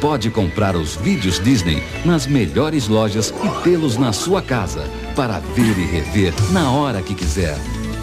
[0.00, 4.84] pode comprar os vídeos Disney nas melhores lojas e tê-los na sua casa
[5.14, 7.58] para ver e rever na hora que quiser.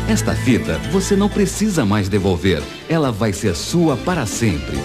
[0.07, 4.77] Esta fita você não precisa mais devolver, ela vai ser sua para sempre.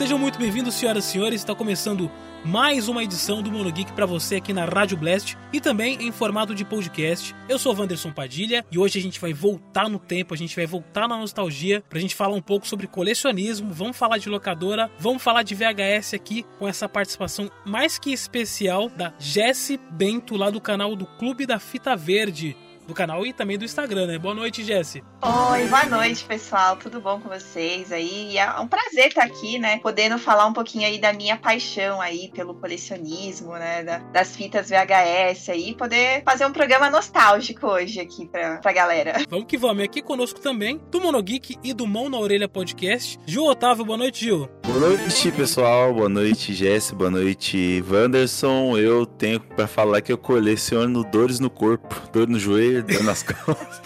[0.00, 1.42] Sejam muito bem-vindos, senhoras e senhores.
[1.42, 2.10] Está começando
[2.42, 6.10] mais uma edição do Mono Geek para você aqui na Rádio Blast e também em
[6.10, 7.36] formato de podcast.
[7.46, 10.64] Eu sou Wanderson Padilha e hoje a gente vai voltar no tempo, a gente vai
[10.64, 15.22] voltar na nostalgia pra gente falar um pouco sobre colecionismo, vamos falar de locadora, vamos
[15.22, 20.62] falar de VHS aqui com essa participação mais que especial da Jesse Bento lá do
[20.62, 22.56] canal do Clube da Fita Verde
[22.90, 24.18] do canal e também do Instagram, né?
[24.18, 25.02] Boa noite, Jesse.
[25.22, 26.76] Oi, boa noite, pessoal.
[26.76, 28.36] Tudo bom com vocês aí?
[28.36, 29.78] É um prazer estar aqui, né?
[29.78, 33.84] Podendo falar um pouquinho aí da minha paixão aí pelo colecionismo, né?
[33.84, 39.24] Da, das fitas VHS aí, poder fazer um programa nostálgico hoje aqui pra, pra galera.
[39.30, 39.82] Vamos que vamos.
[39.82, 43.84] E aqui conosco também, do Monogeek e do Mão na Orelha Podcast, Gil Otávio.
[43.84, 44.48] Boa noite, Gil.
[44.66, 45.94] Boa noite, pessoal.
[45.94, 46.94] Boa noite, Jesse.
[46.94, 48.76] Boa noite, Wanderson.
[48.76, 53.22] Eu tenho para falar que eu coleciono dores no corpo, dor no joelho, dor nas
[53.22, 53.80] costas.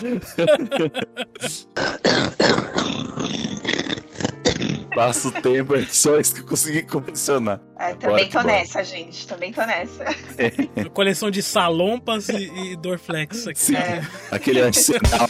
[4.95, 7.61] Passa o tempo, é só isso que eu consegui colecionar.
[7.77, 9.27] É, também tô nessa, gente.
[9.27, 10.05] Também tô nessa.
[10.39, 10.84] É.
[10.95, 13.59] Coleção de salompas e, e Dorflex aqui.
[13.59, 14.06] Sim, é.
[14.31, 15.28] aquele arsenal.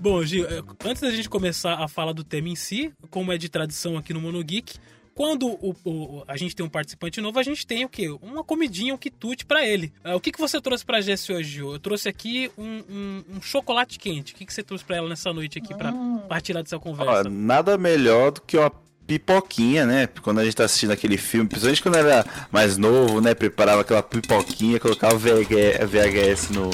[0.00, 3.38] Bom, Gil, é, antes da gente começar a falar do tema em si, como é
[3.38, 4.78] de tradição aqui no Mono Geek,
[5.14, 8.08] quando o, o, a gente tem um participante novo, a gente tem o quê?
[8.20, 9.92] Uma comidinha, um quitute para ele.
[10.04, 13.42] Uh, o que, que você trouxe pra Jess hoje, Eu trouxe aqui um, um, um,
[13.42, 14.32] chocolate quente.
[14.32, 16.22] O que, que você trouxe para ela nessa noite aqui para hum.
[16.28, 17.28] partilhar dessa conversa?
[17.30, 18.72] nada melhor do que uma
[19.06, 20.08] pipoquinha, né?
[20.22, 23.34] Quando a gente tá assistindo aquele filme, principalmente quando era mais novo, né?
[23.34, 26.70] Preparava aquela pipoquinha, colocava o VHS no,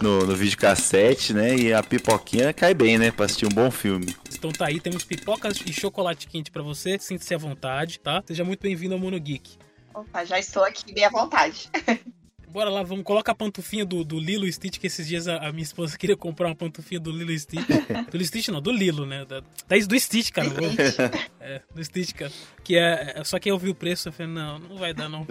[0.00, 1.56] no, no videocassete, né?
[1.56, 3.10] E a pipoquinha cai bem, né?
[3.10, 4.14] Pra assistir um bom filme.
[4.32, 6.98] Então tá aí, temos pipocas e chocolate quente para você.
[6.98, 8.22] Sinta-se à vontade, tá?
[8.26, 9.58] Seja muito bem-vindo ao Mono Geek.
[9.94, 11.70] Opa, já estou aqui bem à vontade.
[12.54, 15.50] Bora lá, vamos colocar a pantufinha do, do Lilo Stitch, que esses dias a, a,
[15.50, 17.66] minha esposa queria comprar uma pantufinha do Lilo Stitch.
[18.08, 19.24] do Lilo Stitch não, do Lilo, né?
[19.24, 20.46] Da, da, do Stitch, cara.
[21.40, 22.30] é, do Stitch, cara.
[22.62, 25.08] Que é, é, só que eu vi o preço, eu falei, não, não vai dar
[25.08, 25.26] não.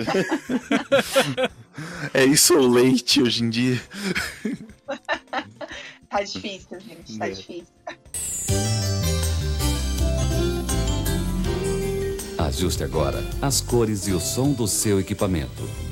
[2.13, 3.81] é isso o leite hoje em dia.
[6.09, 7.31] tá difícil, gente, tá é.
[7.31, 7.67] difícil.
[12.37, 15.82] Ajuste agora as cores e o som do seu equipamento.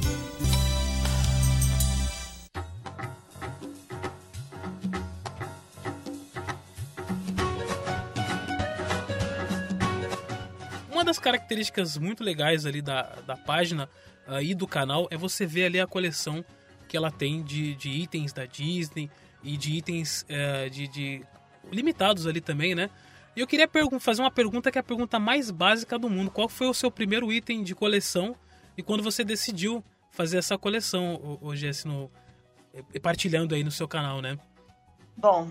[11.11, 13.89] Das características muito legais ali da, da página
[14.25, 16.43] uh, e do canal é você ver ali a coleção
[16.87, 19.11] que ela tem de, de itens da Disney
[19.43, 21.25] e de itens uh, de, de
[21.69, 22.89] limitados ali também, né?
[23.35, 23.69] E eu queria
[23.99, 26.31] fazer uma pergunta que é a pergunta mais básica do mundo.
[26.31, 28.33] Qual foi o seu primeiro item de coleção
[28.77, 32.09] e quando você decidiu fazer essa coleção, hoje assim, no,
[33.01, 34.37] partilhando aí no seu canal, né?
[35.17, 35.49] Bom,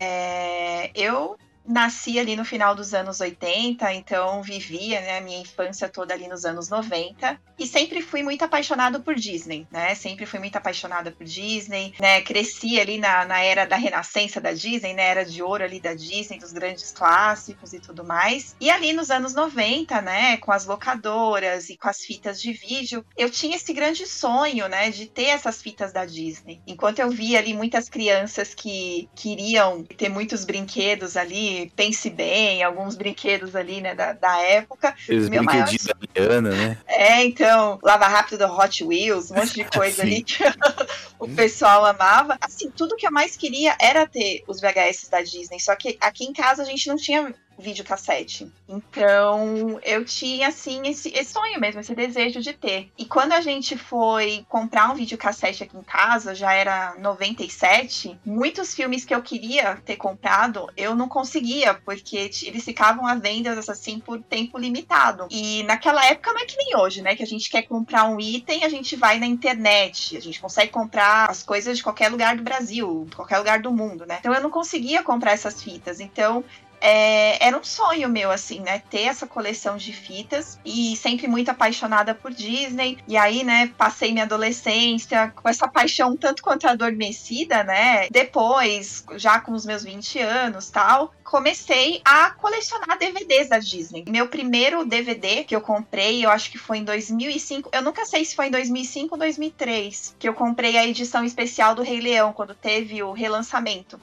[0.00, 1.36] é, eu
[1.66, 6.28] nasci ali no final dos anos 80, então vivia né, a minha infância toda ali
[6.28, 9.94] nos anos 90 e sempre fui muito apaixonado por Disney, né?
[9.94, 12.22] Sempre fui muito apaixonada por Disney, né?
[12.22, 15.02] Cresci ali na, na era da renascença da Disney, né?
[15.02, 18.56] Era de ouro ali da Disney, dos grandes clássicos e tudo mais.
[18.58, 23.04] E ali nos anos 90, né, com as locadoras e com as fitas de vídeo,
[23.16, 26.60] eu tinha esse grande sonho, né, de ter essas fitas da Disney.
[26.66, 32.96] Enquanto eu via ali muitas crianças que queriam ter muitos brinquedos ali, Pense Bem, alguns
[32.96, 34.94] brinquedos ali, né, da, da época.
[35.08, 35.98] Os Meu brinquedinhos maior...
[36.14, 36.78] da Liana, né?
[36.86, 40.42] É, então, Lava Rápido do Hot Wheels, um monte de coisa ali que
[41.18, 42.36] o pessoal amava.
[42.40, 46.24] Assim, tudo que eu mais queria era ter os VHS da Disney, só que aqui
[46.24, 48.50] em casa a gente não tinha videocassete.
[48.68, 52.90] Então, eu tinha, assim, esse, esse, sonho mesmo, esse desejo de ter.
[52.96, 58.74] E quando a gente foi comprar um videocassete aqui em casa, já era 97, muitos
[58.74, 64.00] filmes que eu queria ter comprado, eu não conseguia, porque eles ficavam à venda, assim,
[64.00, 65.26] por tempo limitado.
[65.30, 67.14] E naquela época não é que nem hoje, né?
[67.14, 70.70] Que a gente quer comprar um item, a gente vai na internet, a gente consegue
[70.70, 74.18] comprar as coisas de qualquer lugar do Brasil, qualquer lugar do mundo, né?
[74.20, 76.00] Então eu não conseguia comprar essas fitas.
[76.00, 76.44] Então
[76.80, 78.82] é, era um sonho meu, assim, né?
[78.90, 82.98] Ter essa coleção de fitas e sempre muito apaixonada por Disney.
[83.06, 88.08] E aí, né, passei minha adolescência com essa paixão tanto quanto adormecida, né?
[88.10, 94.04] Depois, já com os meus 20 anos tal, comecei a colecionar DVDs da Disney.
[94.08, 97.70] Meu primeiro DVD que eu comprei, eu acho que foi em 2005.
[97.72, 101.74] Eu nunca sei se foi em 2005 ou 2003 que eu comprei a edição especial
[101.74, 104.00] do Rei Leão, quando teve o relançamento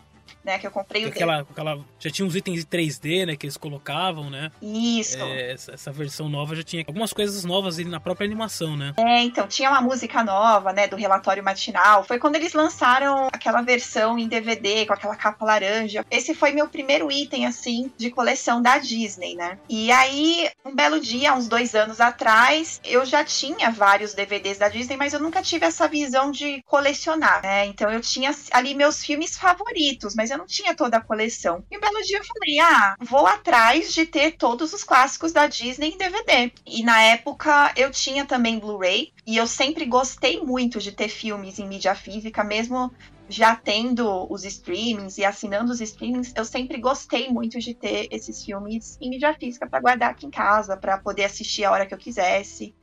[0.48, 0.58] né?
[0.58, 3.36] Que eu comprei o aquela, aquela Já tinha uns itens 3D, né?
[3.36, 4.50] Que eles colocavam, né?
[4.62, 5.18] Isso.
[5.18, 8.94] É, essa, essa, versão nova já tinha algumas coisas novas ali na própria animação, né?
[8.98, 10.88] É, então, tinha uma música nova, né?
[10.88, 12.06] Do relatório matinal.
[12.06, 16.06] Foi quando eles lançaram aquela versão em DVD, com aquela capa laranja.
[16.10, 19.60] Esse foi meu primeiro item, assim, de coleção da Disney, né?
[19.68, 24.70] E aí, um belo dia, uns dois anos atrás, eu já tinha vários DVDs da
[24.70, 27.66] Disney, mas eu nunca tive essa visão de colecionar, né?
[27.66, 31.64] Então eu tinha ali meus filmes favoritos, mas eu não tinha toda a coleção.
[31.70, 35.48] E um belo dia eu falei: ah, vou atrás de ter todos os clássicos da
[35.48, 36.52] Disney em DVD.
[36.66, 41.60] E na época eu tinha também Blu-ray, e eu sempre gostei muito de ter filmes
[41.60, 42.92] em mídia física, mesmo
[43.30, 48.44] já tendo os streamings e assinando os streamings, eu sempre gostei muito de ter esses
[48.44, 51.94] filmes em mídia física para guardar aqui em casa, para poder assistir a hora que
[51.94, 52.74] eu quisesse.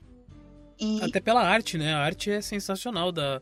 [0.78, 1.02] E...
[1.02, 1.94] Até pela arte, né?
[1.94, 3.40] A arte é sensacional da,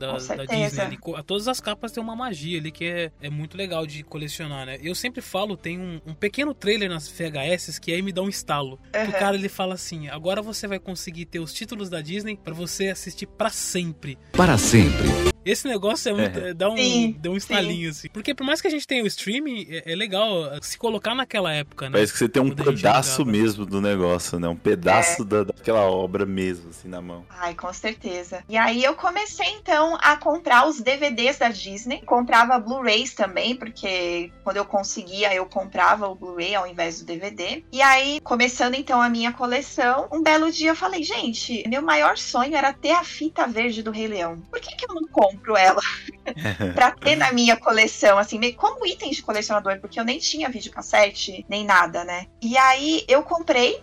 [0.00, 0.80] da, da Disney.
[0.80, 4.66] Ali, todas as capas têm uma magia ali que é, é muito legal de colecionar,
[4.66, 4.78] né?
[4.82, 8.28] Eu sempre falo, tem um, um pequeno trailer nas VHS que aí me dá um
[8.28, 8.78] estalo.
[8.94, 9.08] Uhum.
[9.08, 12.54] O cara ele fala assim: agora você vai conseguir ter os títulos da Disney para
[12.54, 14.18] você assistir para sempre.
[14.32, 15.30] Para sempre.
[15.44, 16.54] Esse negócio é muito, é.
[16.54, 17.98] dá um, sim, dá um estalinho, sim.
[17.98, 18.08] assim.
[18.08, 21.52] Porque por mais que a gente tenha o streaming, é, é, legal se colocar naquela
[21.52, 21.92] época, né?
[21.92, 24.48] Parece que você tem um pedaço mesmo do negócio, né?
[24.48, 25.24] Um pedaço é.
[25.24, 27.24] da, daquela obra mesmo, assim, na mão.
[27.30, 28.44] Ai, com certeza.
[28.48, 32.02] E aí eu comecei, então, a comprar os DVDs da Disney.
[32.02, 37.64] Comprava Blu-rays também, porque quando eu conseguia, eu comprava o Blu-ray ao invés do DVD.
[37.72, 42.16] E aí, começando, então, a minha coleção, um belo dia eu falei, gente, meu maior
[42.16, 44.40] sonho era ter a fita verde do Rei Leão.
[44.50, 45.30] Por que, que eu não compro?
[45.30, 45.80] compro ela
[46.74, 51.44] pra ter na minha coleção, assim, como item de colecionador, porque eu nem tinha videocassete,
[51.48, 52.26] nem nada, né?
[52.42, 53.80] E aí eu comprei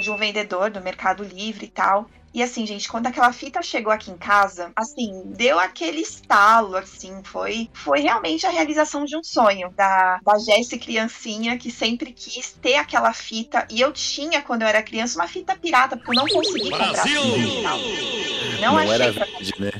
[0.00, 2.08] de um vendedor do Mercado Livre e tal.
[2.34, 7.22] E assim, gente, quando aquela fita chegou aqui em casa, assim, deu aquele estalo, assim,
[7.22, 12.50] foi, foi realmente a realização de um sonho da, da Jessie criancinha que sempre quis
[12.60, 13.64] ter aquela fita.
[13.70, 17.22] E eu tinha, quando eu era criança, uma fita pirata, porque eu não consegui Brasil!
[17.22, 19.26] comprar fita Não, não achei era pra...
[19.26, 19.72] verde, né?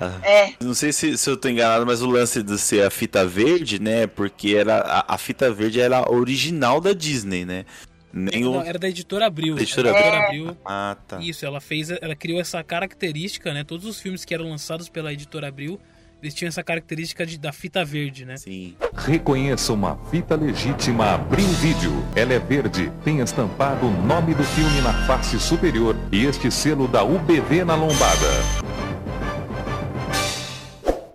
[0.00, 0.18] Ah.
[0.22, 0.54] É.
[0.60, 3.78] Não sei se, se eu tô enganado, mas o lance de ser a fita verde,
[3.78, 4.06] né?
[4.06, 7.66] Porque era, a, a fita verde era original da Disney, né?
[8.18, 8.62] Nem Não, o...
[8.62, 9.58] era da editora Abril.
[9.58, 10.24] Editora é.
[10.24, 10.56] Abril.
[10.64, 11.20] Ah, tá.
[11.20, 13.62] Isso, ela fez, ela criou essa característica, né?
[13.62, 15.78] Todos os filmes que eram lançados pela editora Abril,
[16.22, 18.38] eles tinham essa característica de, da fita verde, né?
[18.38, 18.74] Sim.
[18.94, 21.92] Reconheça uma fita legítima Abril Vídeo.
[22.14, 26.88] Ela é verde, tem estampado o nome do filme na face superior e este selo
[26.88, 28.85] da UBV na lombada.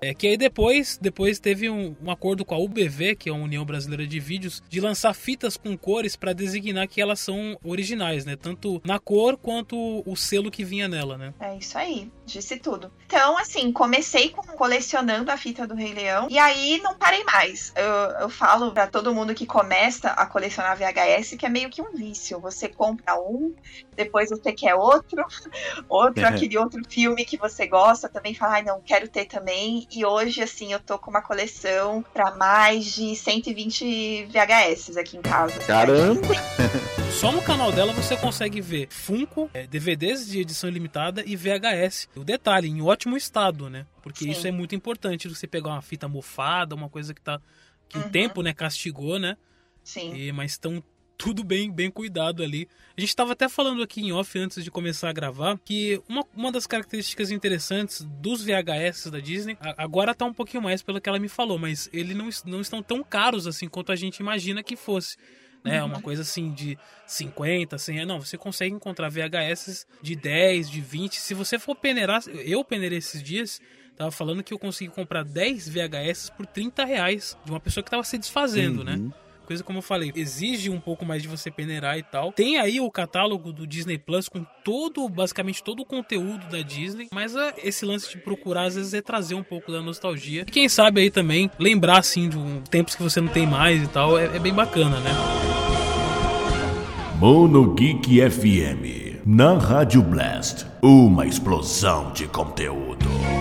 [0.03, 3.35] É que aí depois, depois teve um, um, acordo com a UBV, que é a
[3.35, 8.25] União Brasileira de Vídeos, de lançar fitas com cores para designar que elas são originais,
[8.25, 8.35] né?
[8.35, 11.35] Tanto na cor quanto o selo que vinha nela, né?
[11.39, 12.91] É isso aí, disse tudo.
[13.05, 17.73] Então, assim, comecei com, colecionando a fita do Rei Leão e aí não parei mais.
[17.75, 21.81] Eu, eu falo para todo mundo que começa a colecionar VHS que é meio que
[21.81, 22.39] um vício.
[22.39, 23.53] Você compra um,
[23.95, 25.25] depois você quer outro,
[25.89, 30.05] outro, aquele outro filme que você gosta, também fala, ai, não, quero ter também e
[30.05, 35.59] hoje, assim, eu tô com uma coleção para mais de 120 VHS aqui em casa.
[35.59, 36.21] Caramba!
[37.11, 42.09] Só no canal dela você consegue ver Funko, é, DVDs de edição limitada e VHS.
[42.15, 43.85] O detalhe, em ótimo estado, né?
[44.01, 44.31] Porque Sim.
[44.31, 45.27] isso é muito importante.
[45.27, 47.39] Você pegar uma fita mofada, uma coisa que tá.
[47.87, 48.05] que uhum.
[48.05, 49.37] o tempo, né, castigou, né?
[49.83, 50.13] Sim.
[50.15, 50.83] E, mas estão
[51.21, 52.67] tudo bem, bem cuidado ali.
[52.97, 56.25] A gente estava até falando aqui em off antes de começar a gravar que uma,
[56.35, 61.07] uma das características interessantes dos VHS da Disney, agora tá um pouquinho mais pelo que
[61.07, 64.63] ela me falou, mas eles não, não estão tão caros assim quanto a gente imagina
[64.63, 65.15] que fosse.
[65.63, 65.89] Né, uhum.
[65.89, 68.05] Uma coisa assim de 50, 100.
[68.05, 71.19] Não, você consegue encontrar VHS de 10, de 20.
[71.19, 73.61] Se você for peneirar, eu peneirei esses dias,
[73.95, 77.91] tava falando que eu consegui comprar 10 VHS por 30 reais de uma pessoa que
[77.91, 78.93] tava se desfazendo, né?
[78.93, 79.07] uhum.
[79.07, 79.13] né?
[79.45, 82.31] Coisa, como eu falei, exige um pouco mais de você peneirar e tal.
[82.31, 87.07] Tem aí o catálogo do Disney Plus com todo, basicamente todo o conteúdo da Disney,
[87.13, 90.41] mas é, esse lance de procurar às vezes é trazer um pouco da nostalgia.
[90.41, 93.83] E quem sabe aí também lembrar assim de um, tempos que você não tem mais
[93.83, 95.11] e tal, é, é bem bacana, né?
[97.19, 103.40] Mono Geek FM, na Rádio Blast, uma explosão de conteúdo.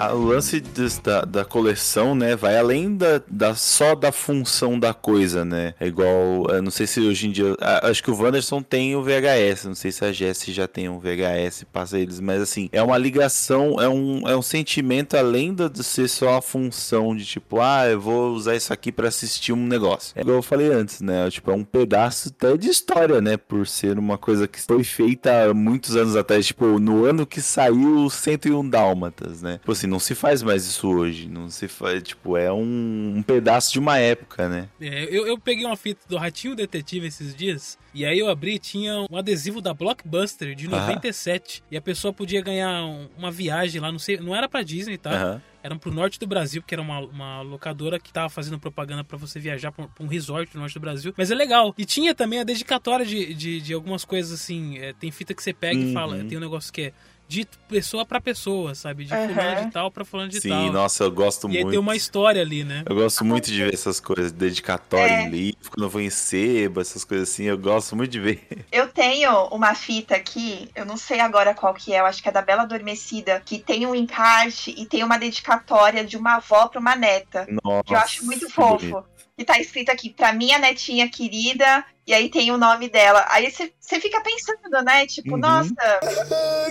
[0.00, 4.80] A, o lance des, da, da coleção, né, vai além da, da, só da função
[4.80, 5.74] da coisa, né?
[5.78, 9.66] É igual, não sei se hoje em dia, acho que o Wanderson tem o VHS,
[9.66, 12.96] não sei se a Jessie já tem um VHS, passa eles, mas assim, é uma
[12.96, 17.86] ligação, é um, é um sentimento além de ser só a função de tipo, ah,
[17.86, 20.12] eu vou usar isso aqui para assistir um negócio.
[20.16, 21.28] É igual eu falei antes, né?
[21.30, 23.36] Tipo, é um pedaço até de história, né?
[23.36, 28.08] Por ser uma coisa que foi feita muitos anos atrás, tipo, no ano que saiu
[28.08, 29.58] 101 Dálmatas, né?
[29.58, 31.28] Tipo assim, não se faz mais isso hoje.
[31.28, 34.68] Não se faz, tipo, é um, um pedaço de uma época, né?
[34.80, 37.78] É, eu, eu peguei uma fita do Ratinho Detetive esses dias.
[37.92, 41.62] E aí eu abri tinha um adesivo da Blockbuster de 97.
[41.62, 41.68] Ah.
[41.72, 42.84] E a pessoa podia ganhar
[43.18, 45.34] uma viagem lá, não sei, não era pra Disney, tá?
[45.34, 45.40] Uhum.
[45.62, 49.18] Era pro norte do Brasil, que era uma, uma locadora que tava fazendo propaganda para
[49.18, 51.12] você viajar pra, um resort no norte do Brasil.
[51.16, 51.74] Mas é legal.
[51.76, 54.78] E tinha também a dedicatória de, de, de algumas coisas assim.
[54.78, 55.90] É, tem fita que você pega uhum.
[55.90, 56.24] e fala.
[56.24, 56.92] Tem um negócio que é
[57.30, 59.04] de pessoa para pessoa, sabe?
[59.04, 59.28] De uhum.
[59.32, 60.62] fulano de tal para fulano de Sim, tal.
[60.62, 61.60] Sim, nossa, eu gosto e muito.
[61.60, 62.82] E aí tem uma história ali, né?
[62.84, 65.22] Eu gosto muito de ver essas coisas, dedicatória é.
[65.22, 68.40] em livro, quando eu vou em seba, essas coisas assim, eu gosto muito de ver.
[68.72, 72.28] Eu tenho uma fita aqui, eu não sei agora qual que é, eu acho que
[72.28, 76.68] é da Bela Adormecida, que tem um encarte e tem uma dedicatória de uma avó
[76.68, 77.46] para uma neta.
[77.62, 78.78] Nossa, que eu acho muito fofo.
[78.78, 79.04] Bonito.
[79.40, 83.24] E tá escrito aqui, pra minha netinha querida, e aí tem o nome dela.
[83.30, 85.06] Aí você fica pensando, né?
[85.06, 85.38] Tipo, uhum.
[85.38, 85.74] nossa.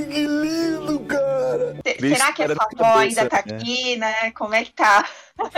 [0.07, 1.75] que lindo, cara!
[1.99, 3.55] Será que essa avó ainda tá né?
[3.55, 4.29] aqui, né?
[4.33, 5.09] Como é que tá?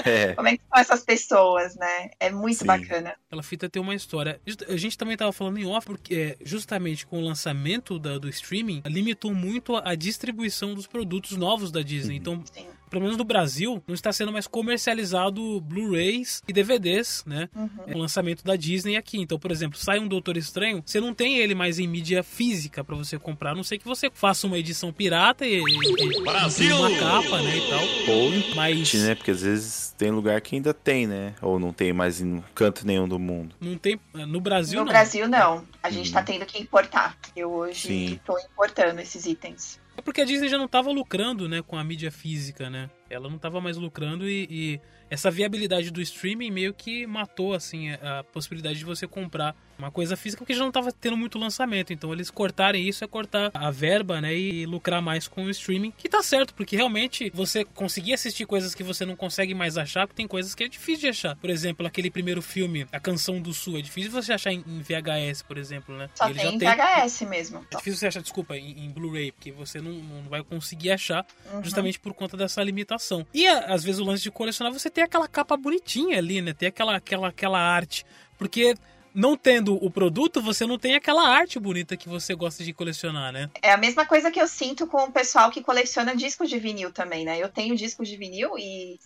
[0.06, 0.32] É.
[0.36, 2.12] Como é que são essas pessoas, né?
[2.18, 2.66] É muito Sim.
[2.68, 3.14] bacana.
[3.28, 4.40] Aquela fita tem uma história.
[4.70, 8.30] A gente também tava falando em off, porque é, justamente com o lançamento da, do
[8.30, 12.14] streaming, limitou muito a distribuição dos produtos novos da Disney.
[12.14, 12.22] Uhum.
[12.22, 17.50] Então, Sim pelo menos no Brasil, não está sendo mais comercializado Blu-rays e DVDs, né?
[17.56, 17.70] Uhum.
[17.96, 19.18] O lançamento da Disney aqui.
[19.18, 22.84] Então, por exemplo, sai um Doutor Estranho, você não tem ele mais em mídia física
[22.84, 26.76] para você comprar, a não sei que você faça uma edição pirata e, e Brasil!
[26.76, 28.14] uma capa, né, e tal.
[28.14, 29.16] Ou mas né?
[29.16, 31.34] Porque às vezes tem lugar que ainda tem, né?
[31.42, 33.56] Ou não tem mais em canto nenhum do mundo.
[33.62, 34.92] Não tem no Brasil no não.
[34.92, 35.64] No Brasil não.
[35.82, 36.14] A gente uhum.
[36.14, 37.18] tá tendo que importar.
[37.36, 39.80] Eu hoje estou importando esses itens.
[39.98, 42.90] É porque a Disney já não estava lucrando, né, com a mídia física, né?
[43.10, 47.92] Ela não estava mais lucrando e, e, essa viabilidade do streaming meio que matou, assim,
[47.92, 51.92] a possibilidade de você comprar uma coisa física porque já não estava tendo muito lançamento.
[51.92, 54.34] Então eles cortarem isso é cortar a verba, né?
[54.34, 55.92] E lucrar mais com o streaming.
[55.98, 60.08] Que tá certo, porque realmente você conseguir assistir coisas que você não consegue mais achar,
[60.08, 61.36] porque tem coisas que é difícil de achar.
[61.36, 65.42] Por exemplo, aquele primeiro filme, A Canção do Sul, é difícil você achar em VHS,
[65.42, 66.10] por exemplo, né?
[66.16, 67.66] Só tem em VHS mesmo.
[67.72, 71.26] É difícil você achar, desculpa, em, em Blu-ray, porque você não, não vai conseguir achar
[71.52, 71.64] uhum.
[71.64, 73.26] justamente por conta dessa limitação.
[73.34, 76.54] E às vezes o lance de colecionar, você tem aquela capa bonitinha ali, né?
[76.54, 78.06] Tem aquela, aquela, aquela arte.
[78.38, 78.76] Porque
[79.14, 83.32] não tendo o produto, você não tem aquela arte bonita que você gosta de colecionar,
[83.32, 83.50] né?
[83.62, 86.92] É a mesma coisa que eu sinto com o pessoal que coleciona discos de vinil
[86.92, 87.38] também, né?
[87.38, 88.98] Eu tenho discos de vinil e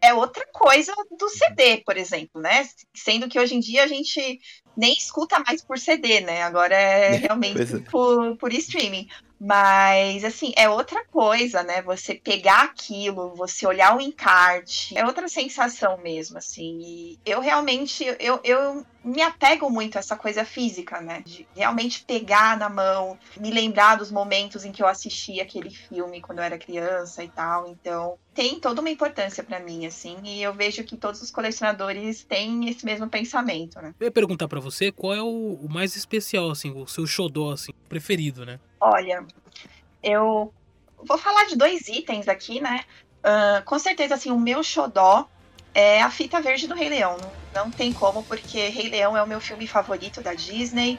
[0.00, 2.68] é outra coisa do CD, por exemplo, né?
[2.92, 4.40] Sendo que hoje em dia a gente
[4.76, 6.42] nem escuta mais por CD, né?
[6.42, 7.90] Agora é realmente é.
[7.90, 9.08] por, por streaming.
[9.40, 11.82] Mas, assim, é outra coisa, né?
[11.82, 16.80] Você pegar aquilo, você olhar o encarte, é outra sensação mesmo, assim.
[16.80, 21.22] E eu realmente, eu, eu me apego muito a essa coisa física, né?
[21.24, 26.22] De realmente pegar na mão, me lembrar dos momentos em que eu assisti aquele filme
[26.22, 27.68] quando eu era criança e tal.
[27.68, 32.24] Então, tem toda uma importância para mim, assim, e eu vejo que todos os colecionadores
[32.24, 33.94] têm esse mesmo pensamento, né?
[34.00, 37.72] Eu ia perguntar para você qual é o, mais especial, assim, o seu xodó, assim,
[37.88, 38.58] preferido, né?
[38.80, 39.24] Olha,
[40.02, 40.52] eu
[40.96, 42.84] vou falar de dois itens aqui, né?
[43.20, 45.28] Uh, com certeza, assim, o meu xodó
[45.74, 47.16] é a fita verde do Rei Leão.
[47.20, 50.98] Não, não tem como, porque Rei Leão é o meu filme favorito da Disney,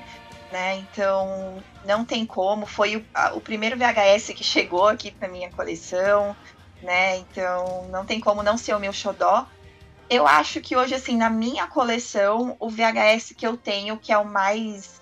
[0.51, 0.75] né?
[0.77, 2.65] Então, não tem como.
[2.65, 6.35] Foi o, a, o primeiro VHS que chegou aqui para minha coleção,
[6.81, 7.17] né?
[7.17, 9.47] Então, não tem como não ser o meu xodó.
[10.09, 14.17] Eu acho que hoje, assim, na minha coleção, o VHS que eu tenho, que é
[14.17, 15.01] o mais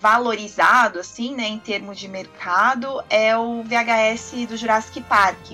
[0.00, 5.52] valorizado, assim, né, em termos de mercado, é o VHS do Jurassic Park.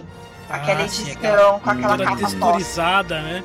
[0.49, 3.45] Aquela ah, edição sim, aquela, com aquela capa texturizada, né?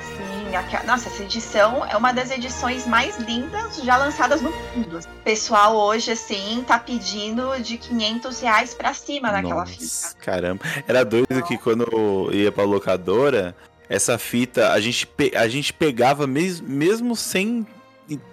[0.00, 5.00] Sim, aquela, nossa, essa edição é uma das edições mais lindas já lançadas no mundo.
[5.00, 10.24] O pessoal hoje, assim, tá pedindo de 500 reais pra cima naquela nossa, fita.
[10.24, 13.56] Caramba, era doido que quando ia pra locadora,
[13.88, 17.66] essa fita a gente, a gente pegava mes, mesmo sem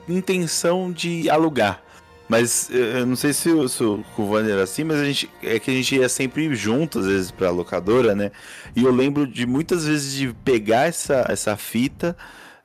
[0.07, 1.82] intenção de alugar.
[2.27, 5.59] Mas eu não sei se, o, se o Vander era assim, mas a gente, é
[5.59, 8.31] que a gente ia sempre junto, às vezes, pra locadora, né?
[8.75, 12.15] E eu lembro de muitas vezes de pegar essa, essa fita,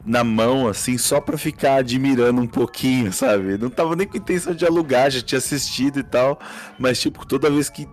[0.05, 3.59] na mão, assim, só pra ficar admirando um pouquinho, sabe?
[3.59, 6.39] Não tava nem com intenção de alugar, já tinha assistido e tal,
[6.79, 7.87] mas, tipo, toda vez que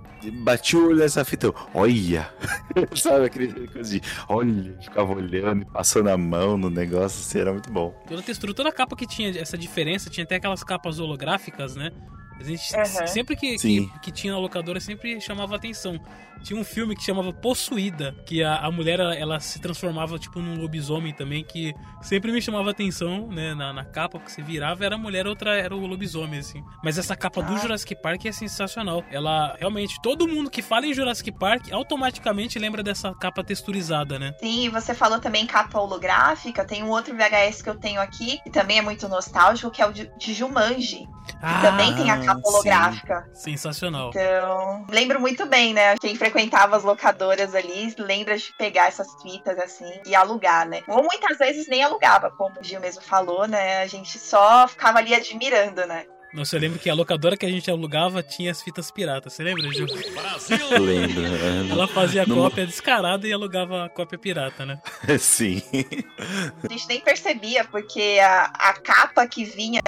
[0.43, 2.29] bati o olho nessa fita, eu, olha!
[2.95, 7.51] sabe, aquele coisa de, olha, ficava olhando e passando a mão no negócio, assim, era
[7.51, 7.91] muito bom.
[8.07, 11.91] Pela textura, toda a capa que tinha essa diferença, tinha até aquelas capas holográficas, né?
[12.39, 13.07] A gente, uhum.
[13.07, 15.99] Sempre que, que, que, tinha na locadora, sempre chamava atenção.
[16.43, 20.39] Tinha um filme que chamava Possuída, que a, a mulher ela, ela, se transformava tipo
[20.39, 23.55] num lobisomem também, que sempre me chamava atenção, né?
[23.55, 26.63] Na, na capa, que você virava era a mulher, outra era o lobisomem, assim.
[26.83, 27.55] Mas essa capa do.
[27.57, 29.03] Jurassic Park é sensacional.
[29.09, 34.33] Ela realmente, todo mundo que fala em Jurassic Park automaticamente lembra dessa capa texturizada, né?
[34.39, 36.65] Sim, você falou também capa holográfica.
[36.65, 39.85] Tem um outro VHS que eu tenho aqui, que também é muito nostálgico, que é
[39.85, 41.07] o de, de Jumanji.
[41.41, 43.29] Ah, também tem a capa holográfica.
[43.33, 43.55] Sim.
[43.55, 44.09] Sensacional.
[44.09, 45.95] Então, lembro muito bem, né?
[45.97, 50.81] Quem frequentava as locadoras ali lembra de pegar essas fitas assim e alugar, né?
[50.87, 53.81] Ou muitas vezes nem alugava, como o Gil mesmo falou, né?
[53.81, 56.05] A gente só ficava ali admirando, né?
[56.35, 59.31] Nossa, eu lembro que a locadora que a gente alugava tinha as fitas piratas.
[59.31, 59.87] Você lembra, Gil?
[60.13, 60.57] Brasil!
[60.83, 61.23] Lembro.
[61.71, 62.35] Ela fazia Não...
[62.35, 64.81] cópia descarada e alugava a cópia pirata, né?
[65.17, 65.61] Sim.
[66.61, 69.81] A gente nem percebia, porque a, a capa que vinha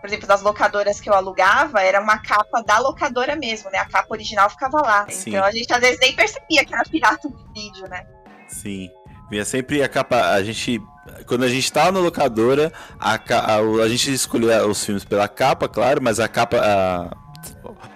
[0.00, 3.78] por exemplo, das locadoras que eu alugava, era uma capa da locadora mesmo, né?
[3.78, 5.06] A capa original ficava lá.
[5.08, 5.30] Sim.
[5.30, 8.04] Então a gente às vezes nem percebia que era pirata de vídeo, né?
[8.48, 8.90] Sim.
[9.32, 10.34] Vinha sempre a capa.
[10.34, 10.78] A gente.
[11.26, 12.70] Quando a gente tava na locadora,
[13.00, 16.58] a, a, a gente escolhia os filmes pela capa, claro, mas a capa.
[16.58, 17.16] A,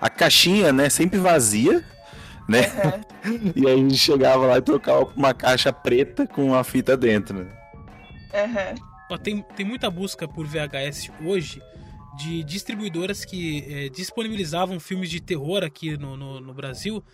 [0.00, 0.88] a caixinha, né?
[0.88, 1.84] Sempre vazia.
[2.48, 2.62] Né?
[3.26, 3.52] Uhum.
[3.54, 7.36] e aí a gente chegava lá e trocava uma caixa preta com a fita dentro,
[7.36, 7.50] né?
[8.32, 9.18] Uhum.
[9.18, 11.60] Tem, tem muita busca por VHS hoje
[12.16, 17.04] de distribuidoras que é, disponibilizavam filmes de terror aqui no, no, no Brasil,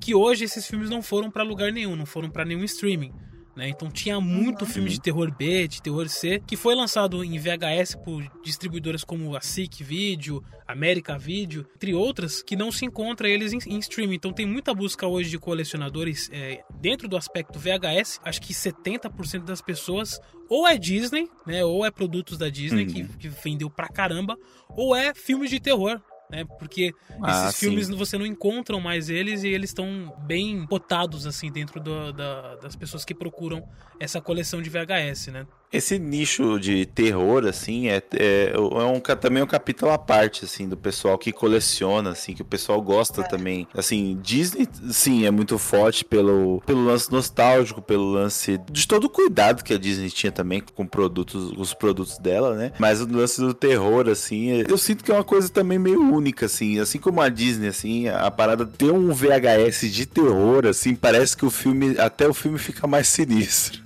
[0.00, 3.12] que hoje esses filmes não foram para lugar nenhum, não foram para nenhum streaming.
[3.56, 3.70] Né?
[3.70, 4.70] Então tinha muito uhum.
[4.70, 9.34] filme de terror B, de terror C, que foi lançado em VHS por distribuidoras como
[9.34, 14.16] a SIC Video, América Video, entre outras, que não se encontra eles em, em streaming.
[14.16, 18.20] Então tem muita busca hoje de colecionadores é, dentro do aspecto VHS.
[18.22, 20.20] Acho que 70% das pessoas
[20.50, 21.64] ou é Disney, né?
[21.64, 22.92] Ou é produtos da Disney uhum.
[22.92, 24.36] que, que vendeu pra caramba,
[24.68, 26.44] ou é filmes de terror né?
[26.58, 26.92] Porque
[27.22, 31.80] ah, esses filmes você não encontram mais eles e eles estão bem cotados assim dentro
[31.80, 33.66] do, da, das pessoas que procuram
[34.00, 35.46] essa coleção de VHS, né?
[35.72, 40.68] Esse nicho de terror, assim, é, é, é um, também um capítulo à parte, assim,
[40.68, 43.24] do pessoal que coleciona, assim, que o pessoal gosta é.
[43.24, 43.66] também.
[43.74, 49.10] Assim, Disney, sim, é muito forte pelo, pelo lance nostálgico, pelo lance de todo o
[49.10, 52.72] cuidado que a Disney tinha também com produtos, os produtos dela, né?
[52.78, 56.00] Mas o lance do terror, assim, é, eu sinto que é uma coisa também meio
[56.00, 60.94] única, assim, assim como a Disney, assim, a parada ter um VHS de terror, assim,
[60.94, 63.82] parece que o filme, até o filme fica mais sinistro.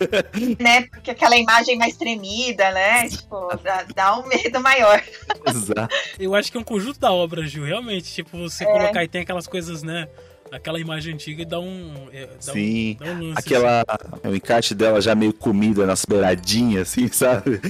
[0.58, 0.82] né?
[0.82, 3.08] Porque aquela imagem mais tremida, né?
[3.08, 5.02] Tipo, dá, dá um medo maior.
[5.46, 5.94] Exato.
[6.18, 8.12] Eu acho que é um conjunto da obra, Gil, realmente.
[8.12, 8.66] Tipo, você é.
[8.66, 10.08] colocar e tem aquelas coisas, né?
[10.52, 12.08] Aquela imagem antiga e dá um.
[12.12, 12.96] É, dá Sim.
[13.00, 13.84] Um, dá um lance, aquela.
[13.86, 14.28] Assim.
[14.28, 17.60] O encarte dela já meio comida nas beiradinhas, assim, sabe?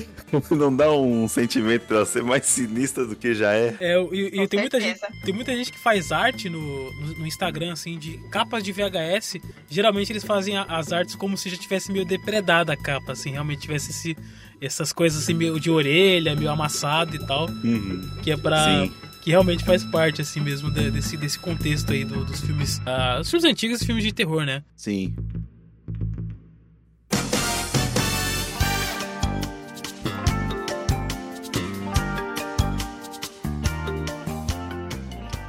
[0.51, 3.77] Não dá um sentimento pra ser mais sinistra do que já é.
[3.81, 7.73] É, e, e tem, muita gente, tem muita gente que faz arte no, no, Instagram,
[7.73, 9.37] assim, de capas de VHS.
[9.69, 13.61] Geralmente eles fazem as artes como se já tivesse meio depredada a capa, assim, realmente
[13.61, 14.17] tivesse esse,
[14.61, 17.49] essas coisas assim, meio de orelha, meio amassado e tal.
[17.49, 18.19] Uhum.
[18.23, 18.85] Que é pra.
[18.85, 22.79] Sim que realmente faz parte, assim mesmo, desse, desse contexto aí do, dos filmes.
[22.79, 24.63] Uh, os filmes antigos e filmes de terror, né?
[24.75, 25.15] Sim.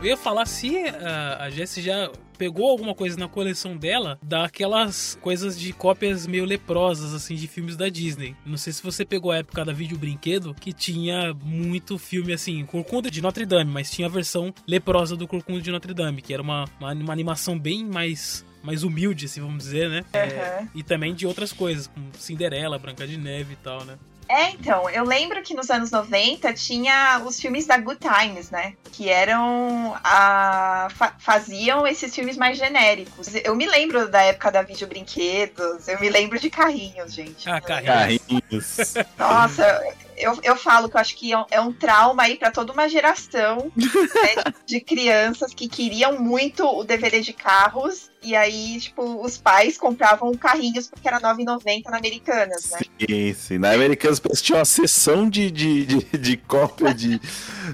[0.01, 5.15] Eu ia falar se a, a Jessie já pegou alguma coisa na coleção dela daquelas
[5.21, 8.36] coisas de cópias meio leprosas, assim, de filmes da Disney.
[8.43, 12.65] Não sei se você pegou a época da vídeo brinquedo, que tinha muito filme, assim,
[12.65, 16.34] Corcunda de Notre Dame, mas tinha a versão leprosa do Corcunda de Notre Dame, que
[16.34, 20.04] era uma, uma, uma animação bem mais mais humilde, assim, vamos dizer, né?
[20.13, 20.19] Uhum.
[20.19, 23.97] É, e também de outras coisas, como Cinderela, Branca de Neve e tal, né?
[24.32, 28.76] É, então, eu lembro que nos anos 90 tinha os filmes da Good Times, né?
[28.94, 29.94] Que eram.
[30.02, 33.28] A, fa faziam esses filmes mais genéricos.
[33.44, 37.50] Eu me lembro da época da Vídeo Brinquedos, eu me lembro de carrinhos, gente.
[37.50, 38.24] Ah, carrinhos.
[38.30, 38.94] carrinhos.
[39.20, 39.84] Nossa,
[40.21, 42.71] eu, eu falo que eu acho que é um, é um trauma aí para toda
[42.71, 48.10] uma geração né, de crianças que queriam muito o DVD de carros.
[48.23, 52.79] E aí, tipo, os pais compravam carrinhos porque era 9,90 na Americanas, né?
[52.99, 53.57] Sim, sim.
[53.57, 57.19] Na Americanas tinha uma sessão de, de, de, de cópia de.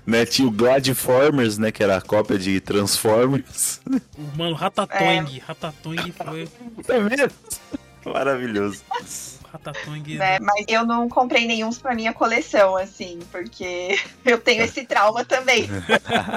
[0.05, 1.69] né, tinha o Gladiformers, né?
[1.69, 3.81] Que era a cópia de Transformers.
[4.38, 5.39] Mano, Ratatouille.
[5.39, 5.43] É.
[5.45, 6.47] Ratatouille foi.
[6.88, 7.31] É mesmo?
[8.05, 8.81] Maravilhoso.
[9.51, 10.17] Ratatouille.
[10.17, 10.39] Né?
[10.39, 15.67] Mas eu não comprei nenhum pra minha coleção, assim, porque eu tenho esse trauma também.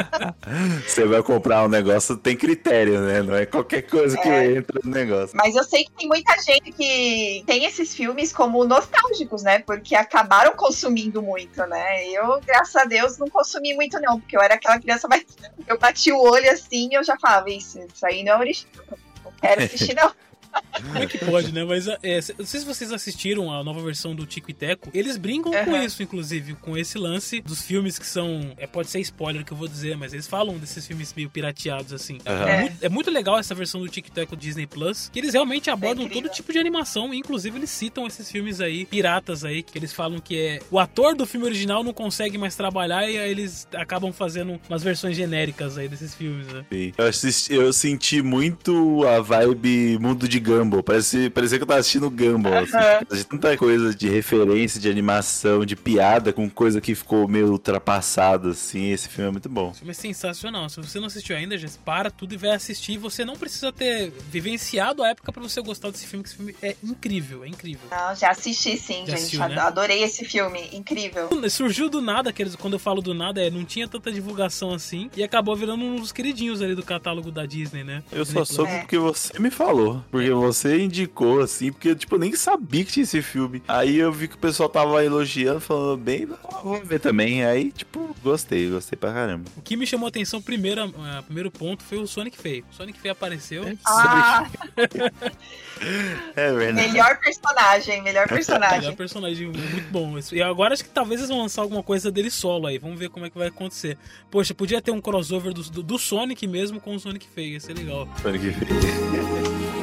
[0.86, 3.22] Você vai comprar um negócio, tem critério, né?
[3.22, 4.56] Não é qualquer coisa que é.
[4.56, 5.36] entra no negócio.
[5.36, 9.60] Mas eu sei que tem muita gente que tem esses filmes como nostálgicos, né?
[9.60, 12.08] Porque acabaram consumindo muito, né?
[12.08, 15.24] Eu, graças a Deus, não consumi muito, não, porque eu era aquela criança, mas
[15.66, 18.84] eu bati o olho assim e eu já falava, isso, isso aí não é original.
[19.24, 20.12] Não quero assistir, não.
[20.82, 21.64] Como é que pode, né?
[21.64, 24.90] Mas é, não sei se vocês assistiram a nova versão do Tico e Teco.
[24.94, 25.64] Eles brincam uhum.
[25.64, 28.52] com isso, inclusive, com esse lance dos filmes que são.
[28.56, 31.92] É, pode ser spoiler que eu vou dizer, mas eles falam desses filmes meio pirateados,
[31.92, 32.14] assim.
[32.14, 32.48] Uhum.
[32.48, 35.34] É, muito, é, muito, legal essa versão do Tico e Teco Disney Plus, que eles
[35.34, 39.44] realmente abordam é todo tipo de animação, e inclusive eles citam esses filmes aí, piratas
[39.44, 40.60] aí, que eles falam que é.
[40.70, 44.82] O ator do filme original não consegue mais trabalhar e aí eles acabam fazendo umas
[44.82, 46.64] versões genéricas aí desses filmes, né?
[46.72, 46.92] Sim.
[46.96, 50.82] Eu, assisti, eu senti muito a vibe mundo de Gumball.
[50.82, 52.58] Parece, parecia que eu tava assistindo Gumball.
[52.58, 53.24] Assim.
[53.24, 58.90] Tanta coisa de referência, de animação, de piada com coisa que ficou meio ultrapassada, assim.
[58.90, 59.70] Esse filme é muito bom.
[59.70, 60.68] Esse filme é sensacional.
[60.68, 62.98] Se você não assistiu ainda, já para tudo e vai assistir.
[62.98, 66.54] Você não precisa ter vivenciado a época para você gostar desse filme, que esse filme
[66.62, 67.88] é incrível, é incrível.
[67.90, 69.14] Não, já assisti sim, já gente.
[69.14, 69.58] Assistiu, né?
[69.58, 71.28] Adorei esse filme, incrível.
[71.48, 75.10] Surgiu do nada, aqueles, quando eu falo do nada, é, não tinha tanta divulgação assim
[75.16, 78.02] e acabou virando um dos queridinhos ali do catálogo da Disney, né?
[78.12, 78.80] Eu só soube é.
[78.80, 80.02] porque você me falou.
[80.10, 83.62] Porque você você indicou, assim, porque tipo, eu nem sabia que tinha esse filme.
[83.66, 86.28] Aí eu vi que o pessoal tava elogiando, falando bem,
[86.62, 87.44] vamos ver também.
[87.44, 89.50] Aí, tipo, gostei, gostei pra caramba.
[89.56, 92.64] O que me chamou a atenção, primeiro, uh, primeiro ponto, foi o Sonic Feio.
[92.70, 93.64] O Sonic Feio apareceu.
[93.86, 94.46] Ah.
[96.36, 96.88] é verdade.
[96.88, 98.80] Melhor personagem, melhor personagem.
[98.80, 100.18] melhor personagem, muito bom.
[100.32, 102.78] E agora acho que talvez eles vão lançar alguma coisa dele solo aí.
[102.78, 103.96] Vamos ver como é que vai acontecer.
[104.30, 107.60] Poxa, podia ter um crossover do, do, do Sonic mesmo com o Sonic Feio, ia
[107.60, 108.08] ser legal.
[108.22, 109.70] Sonic Feio.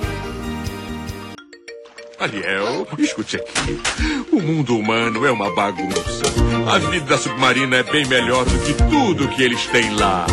[2.19, 3.79] Ariel, escute aqui.
[4.31, 6.23] O mundo humano é uma bagunça.
[6.71, 10.25] A vida submarina é bem melhor do que tudo que eles têm lá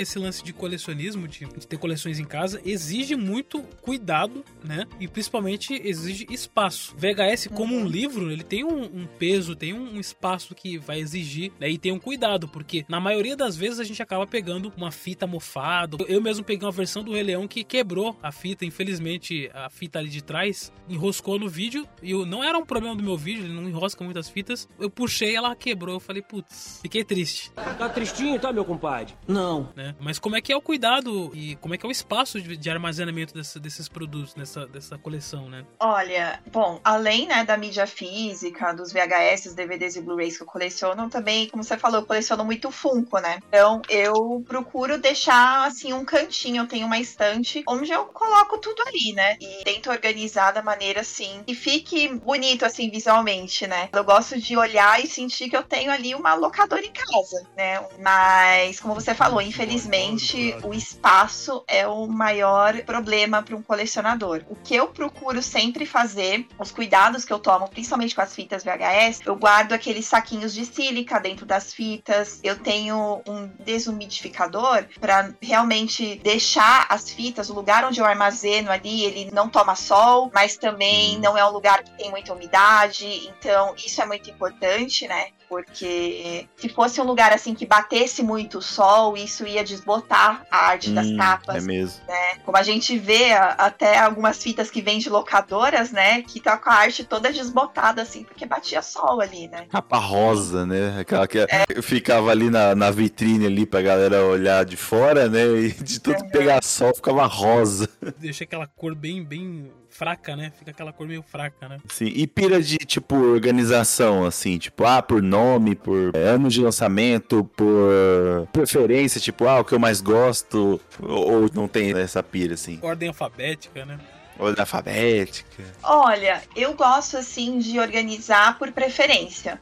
[0.00, 4.86] esse lance de colecionismo, de, de, ter coleções em casa, exige muito cuidado, né?
[5.00, 6.94] E principalmente exige espaço.
[6.96, 7.86] VHS, como um uhum.
[7.86, 11.68] livro, ele tem um, um peso, tem um, espaço que vai exigir, né?
[11.68, 15.26] E tem um cuidado, porque na maioria das vezes a gente acaba pegando uma fita
[15.26, 15.96] mofada.
[16.08, 19.98] Eu mesmo peguei uma versão do Rei Leão que quebrou a fita, infelizmente a fita
[19.98, 23.44] ali de trás enroscou no vídeo e eu, não era um problema do meu vídeo,
[23.44, 24.68] ele não enrosca muitas fitas.
[24.78, 27.50] Eu puxei, ela quebrou, eu falei, putz, fiquei triste.
[27.52, 29.14] Tá tristinho, tá, meu compadre?
[29.26, 29.68] Não.
[29.74, 29.81] Né?
[29.82, 29.94] Né?
[29.98, 32.56] Mas como é que é o cuidado e como é que é o espaço de,
[32.56, 35.64] de armazenamento desse, desses produtos, nessa, dessa coleção, né?
[35.80, 41.10] Olha, bom, além né, da mídia física, dos VHS, DVDs e Blu-rays que eu coleciono,
[41.10, 43.40] também, como você falou, eu coleciono muito Funko, né?
[43.48, 48.82] Então eu procuro deixar assim um cantinho, eu tenho uma estante onde eu coloco tudo
[48.86, 49.36] ali, né?
[49.40, 53.88] E tento organizar da maneira assim que fique bonito assim visualmente, né?
[53.92, 57.84] Eu gosto de olhar e sentir que eu tenho ali uma locadora em casa, né?
[57.98, 64.42] Mas como você falou, infelizmente infelizmente, o espaço é o maior problema para um colecionador.
[64.50, 68.62] O que eu procuro sempre fazer, os cuidados que eu tomo, principalmente com as fitas
[68.62, 72.38] VHS, eu guardo aqueles saquinhos de sílica dentro das fitas.
[72.42, 79.04] Eu tenho um desumidificador para realmente deixar as fitas, o lugar onde eu armazeno ali,
[79.04, 83.06] ele não toma sol, mas também não é um lugar que tem muita umidade.
[83.26, 85.28] Então, isso é muito importante, né?
[85.52, 90.68] Porque se fosse um lugar assim que batesse muito o sol, isso ia desbotar a
[90.68, 91.56] arte hum, das capas.
[91.56, 92.00] É mesmo.
[92.08, 92.36] Né?
[92.42, 96.22] Como a gente vê até algumas fitas que vêm de locadoras, né?
[96.22, 99.66] Que tá com a arte toda desbotada, assim, porque batia sol ali, né?
[99.68, 101.00] Capa rosa, né?
[101.00, 101.82] Aquela que é.
[101.82, 105.44] ficava ali na, na vitrine ali pra galera olhar de fora, né?
[105.44, 106.30] E de tudo uhum.
[106.30, 107.90] pegar sol ficava rosa.
[108.16, 110.52] Deixa aquela cor bem, bem fraca, né?
[110.58, 111.78] Fica aquela cor meio fraca, né?
[111.88, 116.60] Sim, e pira de, tipo, organização, assim, tipo, ah, por nome, por é, ano de
[116.60, 122.22] lançamento, por preferência, tipo, ah, o que eu mais gosto, ou, ou não tem essa
[122.22, 122.78] pira, assim?
[122.82, 123.98] Ordem alfabética, né?
[124.38, 125.62] Ordem alfabética.
[125.82, 129.60] Olha, eu gosto, assim, de organizar por preferência.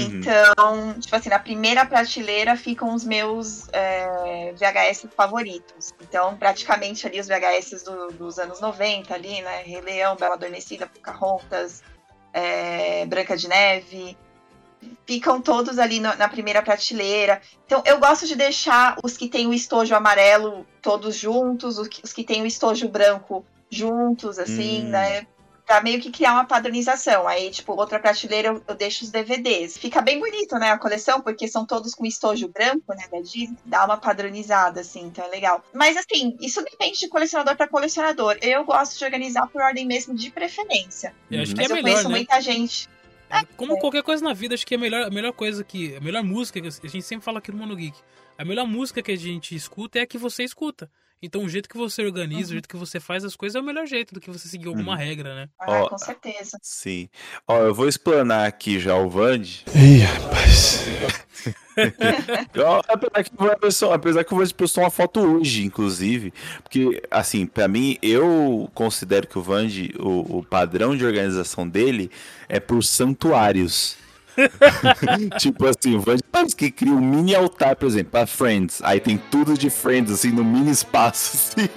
[0.00, 0.18] Uhum.
[0.18, 5.92] Então, tipo assim, na primeira prateleira ficam os meus é, VHS favoritos.
[6.00, 9.62] Então, praticamente ali os VHS do, dos anos 90 ali, né?
[9.62, 11.82] Rei Leão, Bela Adormecida, Pocahontas,
[12.32, 14.16] é, Branca de Neve.
[15.06, 17.40] Ficam todos ali no, na primeira prateleira.
[17.64, 22.02] Então, eu gosto de deixar os que têm o estojo amarelo todos juntos, os que,
[22.04, 24.90] os que têm o estojo branco juntos, assim, hum.
[24.90, 25.26] né?
[25.66, 27.26] Pra meio que criar uma padronização.
[27.26, 29.76] Aí, tipo, outra prateleira eu, eu deixo os DVDs.
[29.76, 33.58] Fica bem bonito, né, a coleção, porque são todos com estojo branco, né, da Disney.
[33.64, 35.64] Dá uma padronizada, assim, então é legal.
[35.74, 38.38] Mas, assim, isso depende de colecionador para colecionador.
[38.40, 41.12] Eu gosto de organizar por ordem mesmo de preferência.
[41.30, 42.16] Eu acho que Mas é eu melhor, conheço né?
[42.16, 42.88] muita gente.
[43.56, 45.96] Como qualquer coisa na vida, acho que a melhor, a melhor coisa que.
[45.96, 47.98] A melhor música que a gente sempre fala aqui no Mono Geek.
[48.38, 50.90] A melhor música que a gente escuta é a que você escuta.
[51.22, 53.64] Então o jeito que você organiza, o jeito que você faz as coisas é o
[53.64, 55.48] melhor jeito do que você seguir alguma regra, né?
[55.58, 56.58] Ah, Ó, com certeza.
[56.62, 57.08] Sim.
[57.48, 59.42] Ó, eu vou explanar aqui já o Vand.
[59.74, 60.86] Ih, rapaz.
[62.54, 66.32] Eu- apesar, que, postou- apesar que o Vand postou uma foto hoje, inclusive.
[66.62, 72.10] Porque, assim, pra mim, eu considero que o Vand, o, o padrão de organização dele
[72.48, 73.96] é por santuários.
[75.38, 78.80] tipo assim, parece que cria um mini altar, por exemplo, pra Friends.
[78.82, 81.36] Aí tem tudo de Friends, assim, no mini espaço.
[81.36, 81.68] Assim.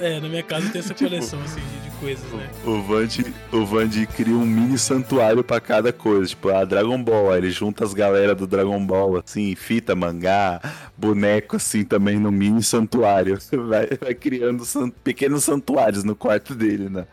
[0.00, 2.48] É, na minha casa tem essa coleção assim, de, de coisas, né?
[2.64, 3.08] O Vand,
[3.52, 6.26] o Vand cria um mini santuário pra cada coisa.
[6.26, 10.60] Tipo, a Dragon Ball, aí ele junta as galera do Dragon Ball, assim, fita, mangá,
[10.96, 13.38] boneco, assim, também no mini santuário.
[13.68, 17.06] Vai, vai criando san- pequenos santuários no quarto dele, né?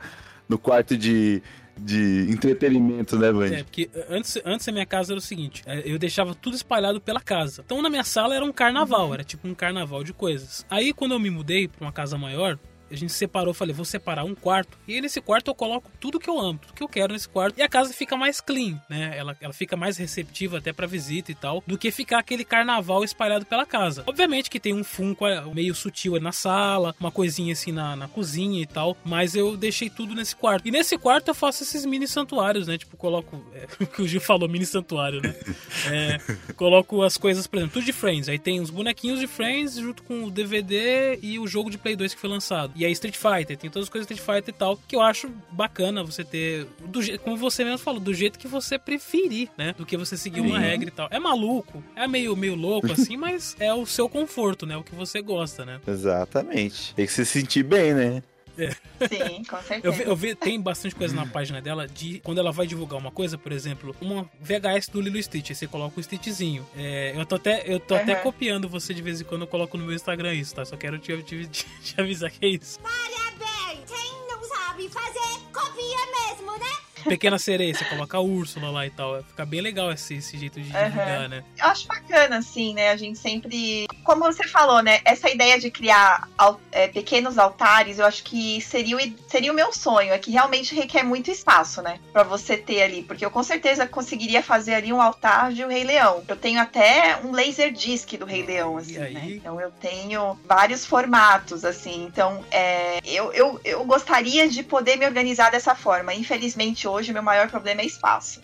[0.47, 1.41] No quarto de,
[1.77, 3.53] de entretenimento, né, Vand?
[3.53, 7.01] É, porque antes, antes a minha casa era o seguinte, é, eu deixava tudo espalhado
[7.01, 7.63] pela casa.
[7.65, 10.65] Então na minha sala era um carnaval, era tipo um carnaval de coisas.
[10.69, 12.57] Aí quando eu me mudei pra uma casa maior,
[12.89, 14.77] a gente separou, falei, vou separar um quarto.
[14.87, 17.57] E nesse quarto eu coloco tudo que eu amo, tudo que eu quero nesse quarto.
[17.57, 19.13] E a casa fica mais clean, né?
[19.17, 23.03] Ela, ela fica mais receptiva até pra visita e tal, do que ficar aquele carnaval
[23.03, 24.03] espalhado pela casa.
[24.05, 28.07] Obviamente que tem um funko é, meio sutil na sala, uma coisinha assim na, na
[28.07, 30.67] cozinha e tal, mas eu deixei tudo nesse quarto.
[30.67, 32.77] E nesse quarto eu faço esses mini santuários, né?
[32.77, 33.43] Tipo, coloco.
[33.53, 35.35] É, o que o Gil falou, mini santuário, né?
[35.87, 36.17] É,
[36.53, 38.27] coloco as coisas, por exemplo, tudo de Friends.
[38.27, 41.95] Aí tem os bonequinhos de Friends junto com o DVD e o jogo de Play
[41.95, 42.71] 2 que foi lançado.
[42.75, 45.01] E aí Street Fighter, tem todas as coisas de Street Fighter e tal, que eu
[45.01, 49.49] acho bacana você ter, do, je- como você mesmo falou, do jeito que você preferir,
[49.57, 49.73] né?
[49.77, 50.65] Do que você seguir uma Sim.
[50.65, 51.07] regra e tal.
[51.09, 54.75] É maluco, é meio, meio louco assim, mas é o seu conforto, né?
[54.75, 55.79] O que você gosta, né?
[55.87, 56.93] Exatamente.
[56.95, 58.23] Tem que se sentir bem, né?
[58.55, 59.85] Sim, com certeza.
[59.87, 62.97] Eu vi, eu vi- tem bastante coisa na página dela de quando ela vai divulgar
[62.99, 66.65] uma coisa, por exemplo, uma VHS do Lilo Stitch, aí você coloca o Stitchzinho.
[66.77, 68.21] É, eu tô até, eu tô até Aham.
[68.23, 70.63] copiando você de vez em quando, eu coloco no meu Instagram isso, tá?
[70.65, 72.79] Só quero te, te, te- te avisar que é isso.
[72.79, 73.89] Parabéns!
[73.89, 76.75] Quem não sabe fazer, copia mesmo, né?
[77.07, 79.21] Pequena sereia, você coloca a Úrsula lá e tal.
[79.23, 81.43] Fica bem legal esse, esse jeito de divulgar, né?
[81.57, 82.89] Eu acho bacana, assim, né?
[82.89, 83.87] A gente sempre.
[84.03, 84.99] Como você falou, né?
[85.05, 86.27] Essa ideia de criar
[86.71, 90.13] é, pequenos altares, eu acho que seria o, seria o meu sonho.
[90.13, 91.99] É que realmente requer muito espaço, né?
[92.11, 93.03] Pra você ter ali.
[93.03, 96.23] Porque eu com certeza conseguiria fazer ali um altar de o Rei Leão.
[96.27, 99.23] Eu tenho até um laser disc do Rei Leão, assim, né?
[99.25, 102.05] Então eu tenho vários formatos, assim.
[102.05, 106.13] Então, é, eu, eu, eu gostaria de poder me organizar dessa forma.
[106.13, 108.41] Infelizmente, hoje, o meu maior problema é espaço.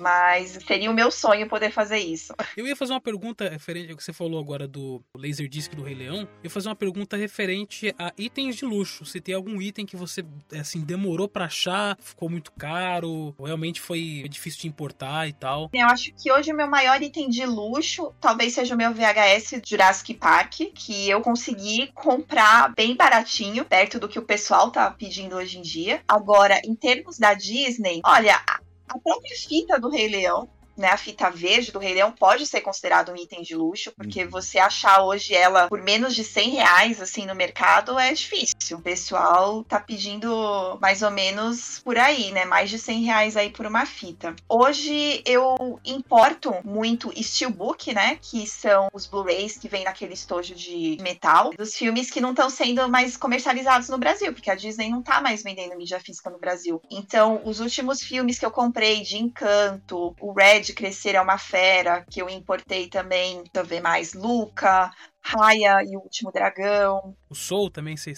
[0.00, 2.34] Mas seria o meu sonho poder fazer isso.
[2.56, 5.94] Eu ia fazer uma pergunta referente ao que você falou agora do Laserdisc do Rei
[5.94, 6.20] Leão.
[6.20, 9.04] Eu ia fazer uma pergunta referente a itens de luxo.
[9.04, 10.24] Se tem algum item que você,
[10.58, 15.70] assim, demorou pra achar, ficou muito caro, ou realmente foi difícil de importar e tal.
[15.72, 19.60] Eu acho que hoje o meu maior item de luxo talvez seja o meu VHS
[19.64, 25.36] Jurassic Park, que eu consegui comprar bem baratinho, perto do que o pessoal tá pedindo
[25.36, 26.02] hoje em dia.
[26.08, 28.40] Agora, em termos da Disney, olha,
[28.90, 30.48] a- própria fita do Rei Leão.
[30.76, 34.24] Né, a fita verde do Rei Leão pode ser considerado um item de luxo, porque
[34.24, 38.54] você achar hoje ela por menos de 100 reais assim no mercado é difícil.
[38.74, 42.44] O pessoal tá pedindo mais ou menos por aí, né?
[42.44, 44.34] Mais de 100 reais aí por uma fita.
[44.48, 48.18] Hoje eu importo muito steelbook, né?
[48.20, 52.50] Que são os Blu-rays que vêm naquele estojo de metal, dos filmes que não estão
[52.50, 56.38] sendo mais comercializados no Brasil, porque a Disney não tá mais vendendo mídia física no
[56.38, 56.80] Brasil.
[56.90, 62.04] Então, os últimos filmes que eu comprei de Encanto, o Red Crescer é uma Fera,
[62.10, 64.90] que eu importei também, deixa eu ver mais, Luca,
[65.22, 68.14] Raya e o Último Dragão, O Soul também, você,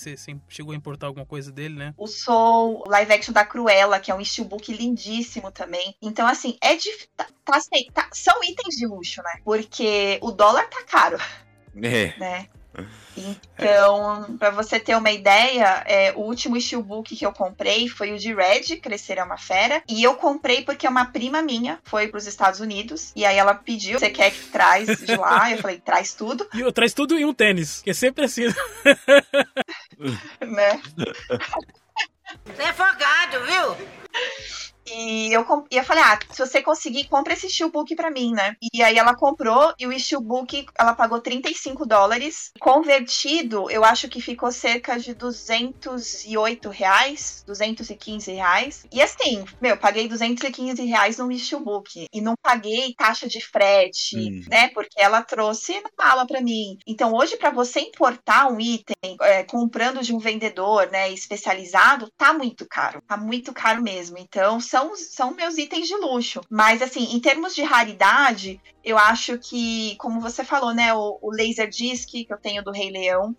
[0.49, 1.95] chegou a importar alguma coisa dele, né?
[1.99, 5.97] o Soul, o live action da Cruella, que é um steelbook lindíssimo também.
[6.01, 6.89] Então, assim, é de.
[7.17, 9.41] Tá, tá, assim, tá- são itens de luxo, né?
[9.45, 11.19] Porque o dólar tá caro,
[11.83, 12.17] É.
[12.19, 12.49] né?
[13.17, 18.19] Então, pra você ter uma ideia, é, o último steelbook que eu comprei foi o
[18.19, 19.83] de Red, Crescer é uma Fera.
[19.89, 23.13] E eu comprei porque uma prima minha foi pros Estados Unidos.
[23.15, 25.51] E aí ela pediu: você quer que traz de lá?
[25.51, 28.45] Eu falei: traz tudo, E eu traz tudo em um tênis, que é sempre assim.
[30.41, 30.81] né?
[32.47, 33.87] Você é folgado, viu?
[34.87, 38.57] E eu, e eu falei, ah, se você conseguir, compra esse steelbook pra mim, né?
[38.73, 42.51] E aí ela comprou e o steelbook, ela pagou 35 dólares.
[42.61, 48.85] Convertido, eu acho que ficou cerca de 208 reais, 215 reais.
[48.93, 52.07] E assim, meu, paguei 215 reais num steelbook.
[52.13, 54.43] E não paguei taxa de frete, Hum.
[54.49, 54.69] né?
[54.69, 56.77] Porque ela trouxe na mala pra mim.
[56.87, 62.33] Então hoje, pra você importar um item é, comprando de um vendedor, né, especializado, tá
[62.33, 63.01] muito caro.
[63.07, 64.19] Tá muito caro mesmo.
[64.19, 66.41] Então, são, são meus itens de luxo.
[66.49, 71.31] Mas, assim, em termos de raridade, eu acho que, como você falou, né, o, o
[71.31, 73.37] Laserdisc que eu tenho do Rei Leão.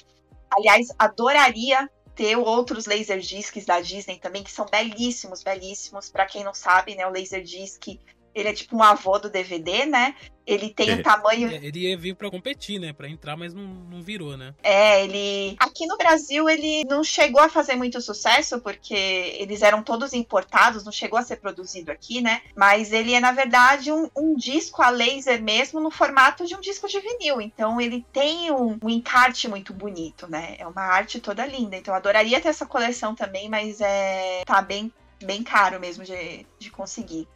[0.56, 6.08] Aliás, adoraria ter outros Laserdiscs da Disney também, que são belíssimos, belíssimos.
[6.08, 8.00] Pra quem não sabe, né, o Laserdisc,
[8.34, 10.16] ele é tipo um avô do DVD, né?
[10.46, 10.94] Ele tem É.
[10.96, 12.92] o tamanho É, Ele ia vir pra competir, né?
[12.92, 14.54] Pra entrar, mas não, não virou, né?
[14.62, 15.56] É, ele.
[15.58, 20.84] Aqui no Brasil ele não chegou a fazer muito sucesso, porque eles eram todos importados,
[20.84, 22.42] não chegou a ser produzido aqui, né?
[22.56, 26.60] Mas ele é, na verdade, um, um disco a laser mesmo, no formato de um
[26.60, 27.40] disco de vinil.
[27.40, 30.56] Então ele tem um, um encarte muito bonito, né?
[30.60, 31.78] É uma arte toda linda.
[31.78, 34.44] Então eu adoraria ter essa coleção também, mas é.
[34.46, 34.92] tá bem,
[35.24, 37.30] bem caro mesmo de, de conseguir.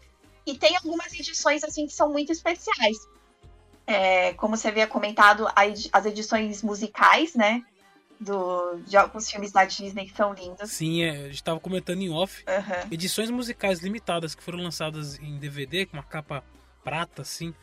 [0.47, 2.97] E tem algumas edições assim que são muito especiais.
[3.85, 7.61] É, como você havia comentado, as edições musicais, né?
[8.19, 10.71] Do, de alguns filmes da Disney que são lindos.
[10.71, 12.43] Sim, é, a gente tava comentando em off.
[12.47, 12.87] Aham.
[12.89, 16.43] Edições musicais limitadas que foram lançadas em DVD, com uma capa
[16.83, 17.53] prata, assim.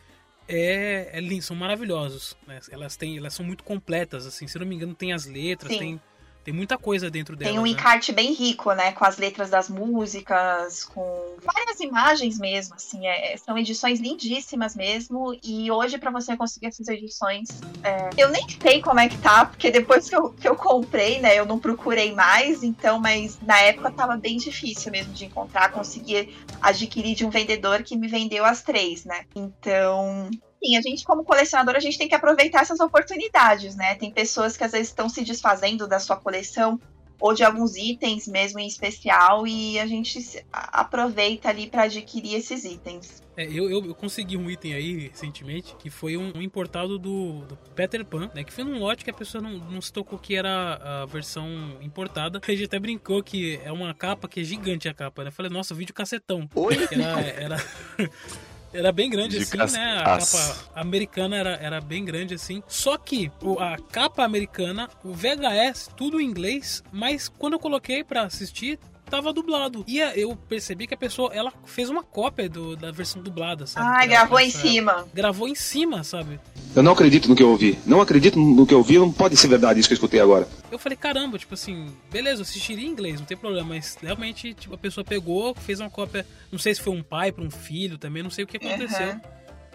[0.47, 2.37] É, é lindo, são maravilhosos.
[2.45, 2.59] né?
[2.69, 4.47] Elas, têm, elas são muito completas, assim.
[4.47, 5.79] Se não me engano, tem as letras, Sim.
[5.79, 6.01] tem,
[6.45, 7.51] tem muita coisa dentro delas.
[7.51, 7.69] Tem um né?
[7.69, 8.91] encarte bem rico, né?
[8.91, 13.07] Com as letras das músicas, com várias imagens mesmo, assim.
[13.07, 15.35] é- são edições lindíssimas mesmo.
[15.43, 17.49] E hoje, pra você conseguir essas edições,
[17.83, 21.19] é, eu nem sei como é que tá, porque depois que eu, que eu comprei,
[21.19, 21.35] né?
[21.35, 26.37] Eu não procurei mais, então, mas na época tava bem difícil mesmo de encontrar, conseguir
[26.61, 29.21] adquirir de um vendedor que me vendeu as três, né?
[29.35, 30.29] Então,
[30.65, 33.93] Sim, a gente, como colecionador, a gente tem que aproveitar essas oportunidades, né?
[33.95, 36.79] Tem pessoas que às vezes estão se desfazendo da sua coleção
[37.19, 42.65] ou de alguns itens mesmo em especial e a gente aproveita ali para adquirir esses
[42.65, 43.23] itens.
[43.37, 47.41] É, eu, eu, eu consegui um item aí recentemente que foi um, um importado do,
[47.41, 48.43] do Peter Pan, né?
[48.43, 51.77] Que foi num lote que a pessoa não, não se tocou que era a versão
[51.79, 52.41] importada.
[52.45, 55.29] A gente até brincou que é uma capa que é gigante a capa, né?
[55.29, 56.49] Eu falei, nossa, vídeo cacetão.
[56.55, 56.75] Oi?
[56.91, 57.57] Era, era,
[58.75, 60.01] era bem grande De assim, cas- né?
[60.05, 60.53] A Nossa.
[60.53, 62.61] capa americana era, era bem grande assim.
[62.67, 68.23] Só que a capa americana, o VHS, tudo em inglês, mas quando eu coloquei pra
[68.23, 69.83] assistir, tava dublado.
[69.87, 73.65] E a- eu percebi que a pessoa, ela fez uma cópia do- da versão dublada,
[73.67, 73.85] sabe?
[73.87, 75.07] Pra- gravou em cima.
[75.13, 76.39] Gravou em cima, sabe?
[76.75, 77.77] Eu não acredito no que eu ouvi.
[77.85, 78.97] Não acredito no que eu ouvi.
[78.97, 80.47] Não pode ser verdade isso que eu escutei agora.
[80.71, 84.53] Eu falei, caramba, tipo assim, beleza, eu assistiria em inglês, não tem problema, mas realmente,
[84.53, 87.49] tipo, a pessoa pegou, fez uma cópia, não sei se foi um pai para um
[87.51, 89.21] filho também, não sei o que aconteceu, Aham.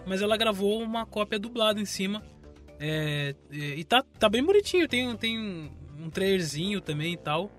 [0.06, 2.22] mas ela gravou uma cópia dublada em cima.
[2.78, 7.50] É, e e tá, tá bem bonitinho, tem, tem um trailerzinho também e tal.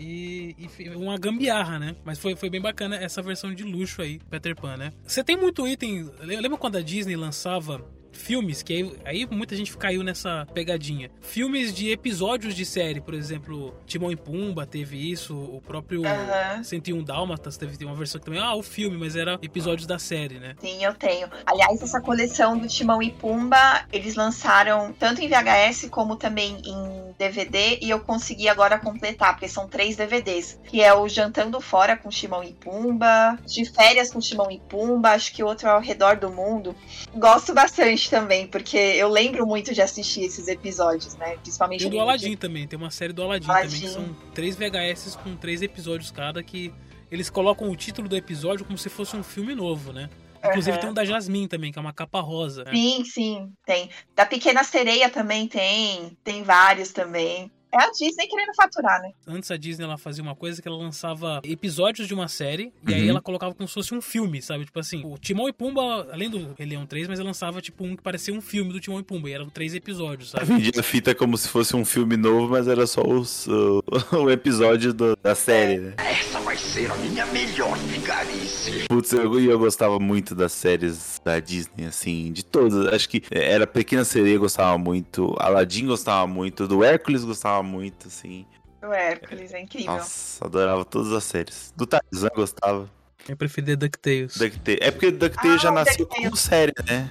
[0.00, 1.94] E, e uma gambiarra, né?
[2.04, 4.92] Mas foi, foi bem bacana essa versão de luxo aí, Peter Pan, né?
[5.04, 6.10] Você tem muito item.
[6.20, 7.84] Lembra quando a Disney lançava
[8.20, 8.62] filmes?
[8.62, 11.10] Que aí, aí muita gente caiu nessa pegadinha.
[11.20, 16.62] Filmes de episódios de série, por exemplo, Timão e Pumba teve isso, o próprio Aham.
[16.62, 18.40] 101 Dálmatas teve uma versão que também.
[18.40, 20.54] Ah, o filme, mas era episódios da série, né?
[20.60, 21.28] Sim, eu tenho.
[21.46, 27.14] Aliás, essa coleção do Timão e Pumba, eles lançaram tanto em VHS como também em
[27.18, 31.96] DVD e eu consegui agora completar, porque são três DVDs, que é o Jantando Fora
[31.96, 35.80] com Timão e Pumba, De Férias com Timão e Pumba, acho que outro é Ao
[35.80, 36.74] Redor do Mundo.
[37.14, 41.36] Gosto bastante também, porque eu lembro muito de assistir esses episódios, né?
[41.38, 43.68] Principalmente Tem o do Aladdin também, tem uma série do Aladdin, Aladdin.
[43.68, 46.74] também, que são três VHS com três episódios cada, que
[47.10, 50.10] eles colocam o título do episódio como se fosse um filme novo, né?
[50.44, 50.80] Inclusive Aham.
[50.80, 52.64] tem um da Jasmine também, que é uma capa rosa.
[52.64, 52.72] né?
[52.72, 53.90] Sim, sim, tem.
[54.14, 57.50] Da Pequena Sereia também tem, tem vários também.
[57.72, 59.12] É a Disney querendo faturar, né?
[59.26, 62.92] Antes a Disney ela fazia uma coisa que ela lançava episódios de uma série e
[62.94, 63.10] aí Uhum.
[63.10, 64.64] ela colocava como se fosse um filme, sabe?
[64.64, 67.84] Tipo assim, o Timão e Pumba, além do Rei Leão 3, mas ela lançava tipo
[67.84, 70.46] um que parecia um filme do Timão e Pumba, e eram três episódios, sabe?
[70.46, 73.82] Vendia a fita como se fosse um filme novo, mas era só os- o,
[74.24, 75.94] o episódio do- da série, né?
[75.98, 78.39] Essa vai ser a minha melhor vigarice.
[78.88, 82.86] Putz, eu, eu gostava muito das séries da Disney, assim, de todas.
[82.92, 88.44] Acho que era Pequena Sereia gostava muito, Aladdin gostava muito, do Hércules gostava muito, assim.
[88.82, 89.92] O Hércules, é incrível.
[89.94, 91.72] Nossa, adorava todas as séries.
[91.76, 92.90] Do Tarzan gostava.
[93.28, 94.36] Eu preferia DuckTales.
[94.36, 94.80] DuckTales.
[94.80, 96.24] É porque DuckTales Ah, já nasceu DuckTales.
[96.24, 97.10] como série, né?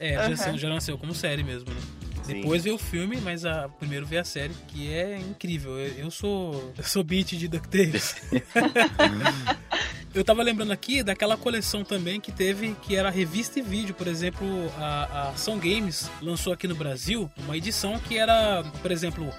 [0.00, 0.28] É, já, Aham.
[0.30, 1.80] nasceu- já nasceu como série mesmo, né?
[2.28, 2.34] Sim.
[2.34, 5.78] Depois veio o filme, mas a, primeiro veio a série, que é incrível.
[5.78, 8.16] Eu, eu sou eu sou beat de DuckTales.
[10.14, 13.94] Eu tava lembrando aqui daquela coleção também que teve, que era revista e vídeo.
[13.94, 14.46] Por exemplo,
[14.78, 19.32] a, a Ação Games lançou aqui no Brasil uma edição que era, por exemplo,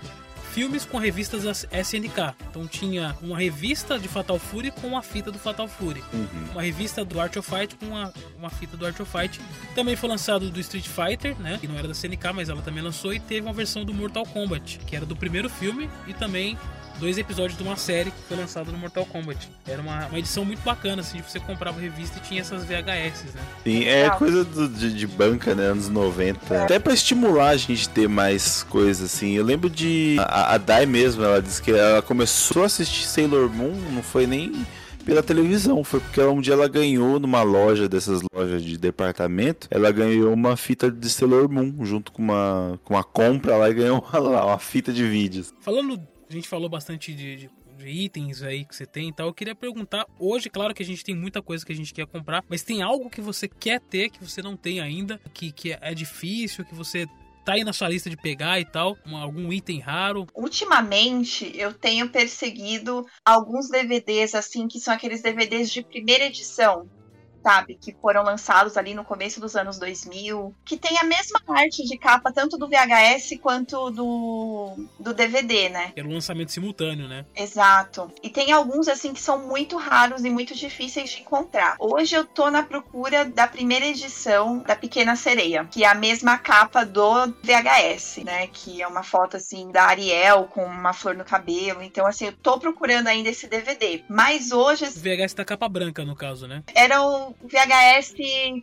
[0.54, 2.36] filmes com revistas SNK.
[2.50, 6.04] Então tinha uma revista de Fatal Fury com uma fita do Fatal Fury.
[6.14, 6.28] Uhum.
[6.52, 9.39] Uma revista do Art of Fight com uma, uma fita do Art of Fight.
[9.76, 11.58] Também foi lançado do Street Fighter, né?
[11.60, 13.14] Que não era da SNK, mas ela também lançou.
[13.14, 16.58] E teve uma versão do Mortal Kombat, que era do primeiro filme e também
[17.00, 19.50] dois episódios de uma série que foi lançada no Mortal Kombat.
[19.68, 23.41] Era uma, uma edição muito bacana, assim, você comprava revista e tinha essas VHS, né?
[23.64, 25.68] Sim, é coisa do, de, de, banca, né?
[25.68, 26.64] Anos 90.
[26.64, 29.34] Até pra estimular a gente ter mais coisas, assim.
[29.34, 30.18] Eu lembro de.
[30.20, 34.28] A, a Dai mesmo, ela disse que ela começou a assistir Sailor Moon, não foi
[34.28, 34.66] nem
[35.06, 35.84] pela televisão.
[35.84, 39.68] Foi porque um dia ela ganhou numa loja dessas lojas de departamento.
[39.72, 43.74] Ela ganhou uma fita de Sailor Moon junto com uma, com uma compra lá e
[43.74, 45.54] ganhou uma, uma fita de vídeos.
[45.62, 49.27] Falando a gente falou bastante de, de, de, itens aí que você tem e tal.
[49.27, 52.05] Eu queria perguntar, hoje, claro que a gente tem muita coisa que a gente quer
[52.05, 55.73] comprar, mas tem algo que você quer ter que você não tem ainda, que, que
[55.73, 57.07] é difícil, que você
[57.43, 58.95] tá aí na sua lista de pegar e tal?
[59.05, 60.27] Um, algum item raro?
[60.36, 66.88] Ultimamente, eu tenho perseguido alguns DVDs, assim, que são aqueles DVDs de primeira edição
[67.44, 67.78] sabe?
[67.80, 71.98] Que foram lançados ali no começo dos anos 2000, que tem a mesma arte de
[71.98, 75.94] capa, tanto do VHS quanto do, do DVD, né?
[75.96, 77.26] Era um lançamento simultâneo, né?
[77.36, 78.12] Exato.
[78.22, 81.76] E tem alguns, assim, que são muito raros e muito difíceis de encontrar.
[81.80, 86.38] Hoje eu tô na procura da primeira edição da Pequena Sereia, que é a mesma
[86.38, 88.48] capa do VHS, né?
[88.48, 91.82] Que é uma foto, assim, da Ariel com uma flor no cabelo.
[91.82, 94.04] Então, assim, eu tô procurando ainda esse DVD.
[94.08, 94.86] Mas hoje.
[94.86, 96.64] O VHS da capa branca, no caso, né?
[96.74, 98.13] Era o VHS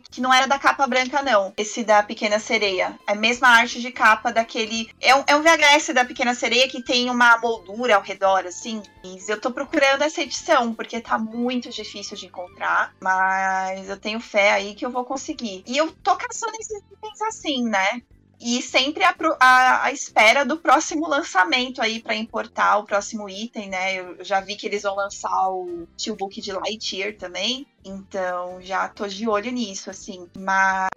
[0.09, 1.53] que não era da capa branca, não.
[1.57, 2.97] Esse da Pequena Sereia.
[3.07, 4.89] É a mesma arte de capa daquele.
[5.01, 8.81] É um, é um VHS da Pequena Sereia que tem uma moldura ao redor, assim.
[9.27, 12.93] Eu tô procurando essa edição, porque tá muito difícil de encontrar.
[13.01, 15.63] Mas eu tenho fé aí que eu vou conseguir.
[15.65, 18.01] E eu tô caçando esses itens assim, né?
[18.39, 23.69] e sempre a, a, a, espera do próximo lançamento aí para importar o próximo item,
[23.69, 23.99] né?
[23.99, 27.65] Eu já vi que eles vão lançar o Steelbook de Lightyear também.
[27.83, 30.27] Então, já tô de olho nisso, assim.
[30.37, 30.87] Mas.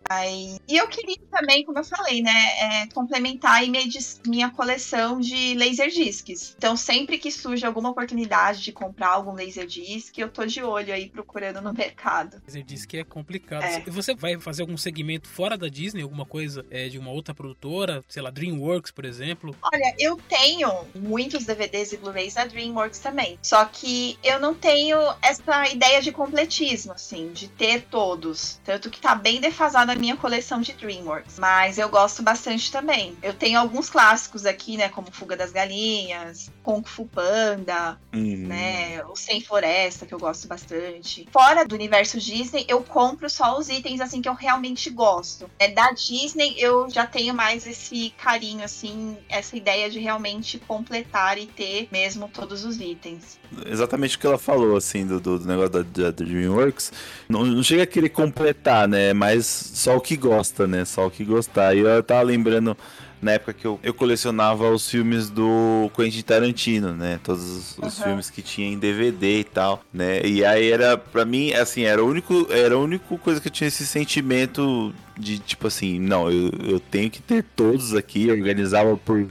[0.66, 2.33] E eu queria também, como eu falei, né?
[2.59, 3.83] É, complementar minha,
[4.26, 6.55] minha coleção de Laserdiscs.
[6.59, 11.09] Então, sempre que surge alguma oportunidade de comprar algum Laserdisc, eu tô de olho aí
[11.09, 12.43] procurando no mercado.
[12.45, 13.62] Laserdisc é complicado.
[13.62, 13.81] É.
[13.91, 18.03] Você vai fazer algum segmento fora da Disney, alguma coisa é, de uma outra produtora?
[18.09, 19.55] Sei lá, Dreamworks, por exemplo?
[19.62, 23.39] Olha, eu tenho muitos DVDs e Blu-rays da Dreamworks também.
[23.43, 28.61] Só que eu não tenho essa ideia de completismo mesmo, assim, de ter todos.
[28.64, 31.39] Tanto que tá bem defasada a minha coleção de DreamWorks.
[31.39, 33.16] Mas eu gosto bastante também.
[33.22, 34.89] Eu tenho alguns clássicos aqui, né?
[34.89, 38.47] Como Fuga das Galinhas, Kung Fu Panda, uhum.
[38.47, 39.05] né?
[39.05, 41.28] O Sem Floresta, que eu gosto bastante.
[41.31, 45.51] Fora do universo Disney, eu compro só os itens, assim, que eu realmente gosto.
[45.59, 51.37] É, da Disney, eu já tenho mais esse carinho, assim, essa ideia de realmente completar
[51.39, 53.39] e ter mesmo todos os itens.
[53.66, 56.92] Exatamente o que ela falou, assim, do, do negócio da, da DreamWorks Works,
[57.28, 59.12] não, não chega a querer completar, né?
[59.12, 60.84] Mas só o que gosta, né?
[60.84, 61.74] Só o que gostar.
[61.74, 62.76] E eu tava lembrando
[63.20, 67.20] na época que eu, eu colecionava os filmes do Quentin Tarantino, né?
[67.22, 68.04] Todos os, os uhum.
[68.04, 70.22] filmes que tinha em DVD e tal, né?
[70.24, 73.52] E aí era, pra mim, assim, era o único, era a única coisa que eu
[73.52, 78.34] tinha esse sentimento de, tipo assim, não, eu, eu tenho que ter todos aqui, eu
[78.34, 79.26] organizava por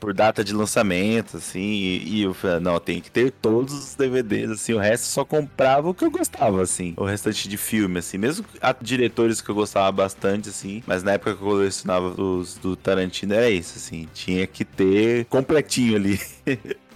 [0.00, 3.94] por data de lançamento, assim, e, e eu falei, não, tem que ter todos os
[3.94, 7.98] DVDs, assim, o resto só comprava o que eu gostava, assim, o restante de filme,
[7.98, 12.20] assim, mesmo há diretores que eu gostava bastante, assim, mas na época que eu colecionava
[12.20, 16.18] os do Tarantino era isso, assim, tinha que ter completinho ali.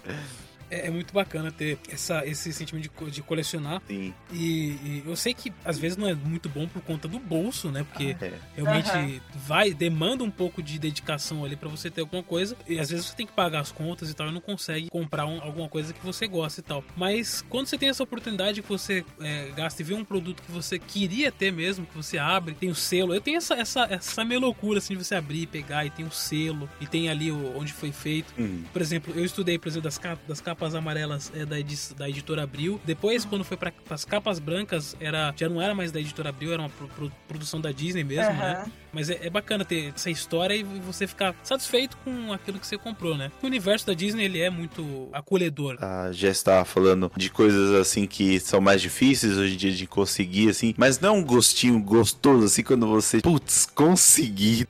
[0.75, 3.81] é, é, muito bacana ter essa, esse sentimento de, de colecionar.
[3.87, 4.13] Sim.
[4.33, 7.71] E, e, eu sei que às vezes não é muito bom por conta do bolso,
[7.71, 7.85] né?
[7.85, 8.33] Porque ah, é.
[8.57, 9.21] realmente uhum.
[9.47, 12.57] vai, demanda um pouco de dedicação ali para você ter alguma coisa.
[12.67, 15.27] E às vezes você tem que pagar as contas e tal, e não consegue comprar
[15.27, 16.85] um, alguma coisa que você gosta e tal.
[16.97, 20.51] Mas quando você tem essa oportunidade que você é, gasta e vê um produto que
[20.51, 23.15] você queria ter mesmo, que você abre, tem o selo.
[23.15, 26.05] Eu tenho essa, essa, essa meio loucura assim de você abrir e pegar e tem
[26.05, 28.35] o selo e tem ali o, onde foi feito.
[28.39, 28.65] Uhum.
[28.73, 31.77] Por exemplo, eu estudei, por exemplo, das, capas, das capas capas amarelas é da, edi
[31.97, 32.81] da editora Abril.
[32.85, 36.53] Depois, quando foi para as capas brancas, era já não era mais da editora Abril,
[36.53, 38.39] era uma pro produção da Disney mesmo, uhum.
[38.39, 38.65] né?
[38.93, 42.79] Mas é, é, bacana ter essa história e você ficar satisfeito com aquilo que você
[42.79, 43.31] comprou, né?
[43.43, 45.77] O universo da Disney, ele é muito acolhedor.
[45.81, 49.87] A Jess estava falando de coisas assim que são mais difíceis hoje em dia de
[49.87, 54.67] conseguir, assim, mas não é um gostinho gostoso, assim, quando você, putz, consegui.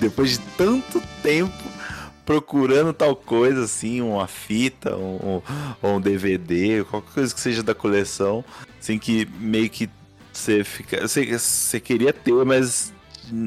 [0.00, 1.67] Depois de tanto tempo
[2.28, 5.40] procurando tal coisa, assim, uma fita, um,
[5.82, 8.44] um, um DVD, qualquer coisa que seja da coleção,
[8.78, 9.88] assim, que meio que
[10.30, 11.08] você fica.
[11.08, 12.92] Você, você queria ter, mas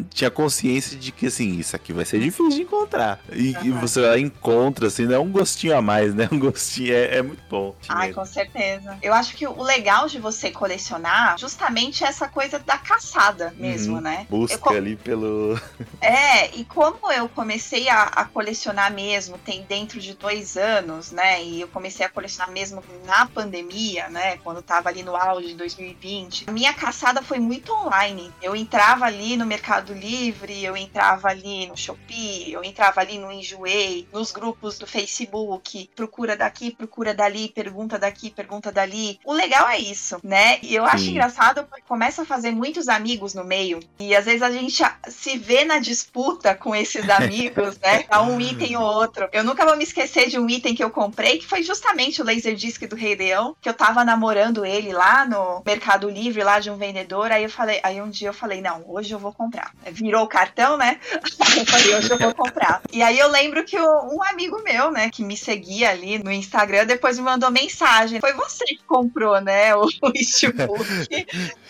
[0.09, 3.19] tinha consciência de que, assim, isso aqui vai ser difícil de encontrar.
[3.31, 3.79] E, uhum.
[3.79, 5.17] você encontra, assim, né?
[5.17, 6.27] Um gostinho a mais, né?
[6.31, 7.75] Um gostinho é, é muito bom.
[7.89, 8.97] Ai, com certeza.
[9.01, 13.95] Eu acho que o legal de você colecionar justamente é essa coisa da caçada mesmo,
[13.95, 14.01] uhum.
[14.01, 14.25] né?
[14.29, 15.59] Busca eu, ali pelo.
[16.01, 21.43] É, e como eu comecei a, a, colecionar mesmo, tem dentro de dois anos, né?
[21.43, 24.37] E eu comecei a colecionar mesmo na pandemia, né?
[24.37, 26.45] Quando tava ali no auge de 2020.
[26.47, 28.31] A minha caçada foi muito online.
[28.41, 33.17] Eu entrava ali no mercado Mercado Livre, eu entrava ali no Shopee, eu entrava ali
[33.17, 39.17] no Enjoei, nos grupos do Facebook, procura daqui, procura dali, pergunta daqui, pergunta dali.
[39.23, 40.59] O legal é isso, né?
[40.61, 40.91] E eu Sim.
[40.91, 44.83] acho engraçado porque começa a fazer muitos amigos no meio e às vezes a gente
[45.07, 48.03] se vê na disputa com esses amigos, né?
[48.09, 49.29] A um item ou outro.
[49.31, 52.25] Eu nunca vou me esquecer de um item que eu comprei, que foi justamente o
[52.25, 56.69] Laserdisc do Rei Leão, que eu tava namorando ele lá no Mercado Livre, lá de
[56.69, 57.31] um vendedor.
[57.31, 59.73] Aí eu falei, aí um dia eu falei, não, hoje eu vou comprar comprar.
[59.91, 60.99] Virou o cartão, né?
[61.57, 62.81] eu falei, hoje eu vou comprar.
[62.91, 66.85] E aí eu lembro que um amigo meu, né, que me seguia ali no Instagram,
[66.85, 68.19] depois me mandou mensagem.
[68.19, 70.85] Foi você que comprou, né, o, o Steelbook.